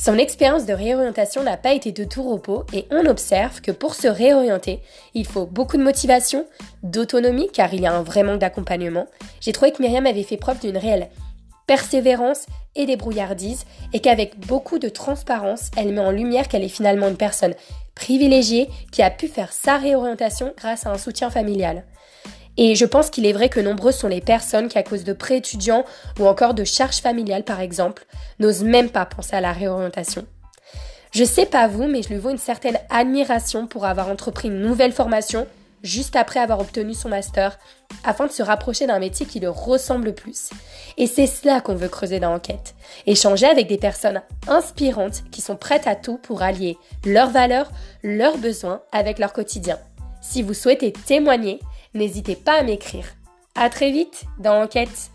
Son 0.00 0.16
expérience 0.16 0.64
de 0.64 0.72
réorientation 0.72 1.42
n'a 1.42 1.56
pas 1.56 1.72
été 1.72 1.90
de 1.90 2.04
tout 2.04 2.22
repos 2.22 2.64
et 2.72 2.86
on 2.92 3.04
observe 3.06 3.60
que 3.60 3.72
pour 3.72 3.96
se 3.96 4.06
réorienter, 4.06 4.80
il 5.14 5.26
faut 5.26 5.44
beaucoup 5.44 5.76
de 5.76 5.82
motivation, 5.82 6.46
d'autonomie 6.84 7.50
car 7.52 7.74
il 7.74 7.80
y 7.80 7.86
a 7.86 7.92
un 7.92 8.04
vrai 8.04 8.22
manque 8.22 8.38
d'accompagnement. 8.38 9.08
J'ai 9.40 9.52
trouvé 9.52 9.72
que 9.72 9.82
Myriam 9.82 10.06
avait 10.06 10.22
fait 10.22 10.36
preuve 10.36 10.60
d'une 10.60 10.76
réelle 10.76 11.08
persévérance 11.66 12.46
et 12.76 12.86
débrouillardise 12.86 13.66
et 13.92 13.98
qu'avec 13.98 14.38
beaucoup 14.38 14.78
de 14.78 14.88
transparence, 14.88 15.72
elle 15.76 15.92
met 15.92 16.00
en 16.00 16.12
lumière 16.12 16.46
qu'elle 16.46 16.64
est 16.64 16.68
finalement 16.68 17.08
une 17.08 17.16
personne 17.16 17.54
privilégiée 17.96 18.70
qui 18.92 19.02
a 19.02 19.10
pu 19.10 19.26
faire 19.26 19.52
sa 19.52 19.78
réorientation 19.78 20.54
grâce 20.56 20.86
à 20.86 20.90
un 20.90 20.98
soutien 20.98 21.28
familial. 21.28 21.84
Et 22.58 22.74
je 22.74 22.84
pense 22.84 23.08
qu'il 23.08 23.24
est 23.24 23.32
vrai 23.32 23.48
que 23.48 23.60
nombreuses 23.60 23.96
sont 23.96 24.08
les 24.08 24.20
personnes 24.20 24.68
qui, 24.68 24.76
à 24.76 24.82
cause 24.82 25.04
de 25.04 25.12
prêts 25.14 25.38
étudiants 25.38 25.84
ou 26.18 26.26
encore 26.26 26.52
de 26.52 26.64
charges 26.64 26.98
familiales 26.98 27.44
par 27.44 27.60
exemple, 27.60 28.04
n'osent 28.40 28.64
même 28.64 28.90
pas 28.90 29.06
penser 29.06 29.36
à 29.36 29.40
la 29.40 29.52
réorientation. 29.52 30.26
Je 31.12 31.24
sais 31.24 31.46
pas 31.46 31.68
vous, 31.68 31.86
mais 31.86 32.02
je 32.02 32.10
lui 32.10 32.18
vois 32.18 32.32
une 32.32 32.36
certaine 32.36 32.78
admiration 32.90 33.66
pour 33.66 33.86
avoir 33.86 34.08
entrepris 34.10 34.48
une 34.48 34.60
nouvelle 34.60 34.92
formation 34.92 35.46
juste 35.82 36.16
après 36.16 36.40
avoir 36.40 36.60
obtenu 36.60 36.94
son 36.94 37.08
master, 37.08 37.58
afin 38.04 38.26
de 38.26 38.32
se 38.32 38.42
rapprocher 38.42 38.86
d'un 38.86 38.98
métier 38.98 39.26
qui 39.26 39.40
le 39.40 39.50
ressemble 39.50 40.12
plus. 40.12 40.50
Et 40.96 41.06
c'est 41.06 41.26
cela 41.26 41.60
qu'on 41.60 41.74
veut 41.74 41.88
creuser 41.88 42.20
dans 42.20 42.32
l'enquête. 42.32 42.74
Échanger 43.06 43.46
avec 43.46 43.68
des 43.68 43.78
personnes 43.78 44.22
inspirantes 44.48 45.22
qui 45.30 45.40
sont 45.40 45.56
prêtes 45.56 45.86
à 45.86 45.94
tout 45.94 46.18
pour 46.18 46.42
allier 46.42 46.76
leurs 47.04 47.30
valeurs, 47.30 47.70
leurs 48.02 48.38
besoins 48.38 48.82
avec 48.92 49.18
leur 49.18 49.32
quotidien. 49.32 49.78
Si 50.20 50.42
vous 50.42 50.54
souhaitez 50.54 50.92
témoigner, 50.92 51.60
n'hésitez 51.94 52.36
pas 52.36 52.58
à 52.58 52.62
m'écrire. 52.62 53.06
À 53.54 53.70
très 53.70 53.90
vite 53.90 54.24
dans 54.38 54.62
Enquête 54.62 55.10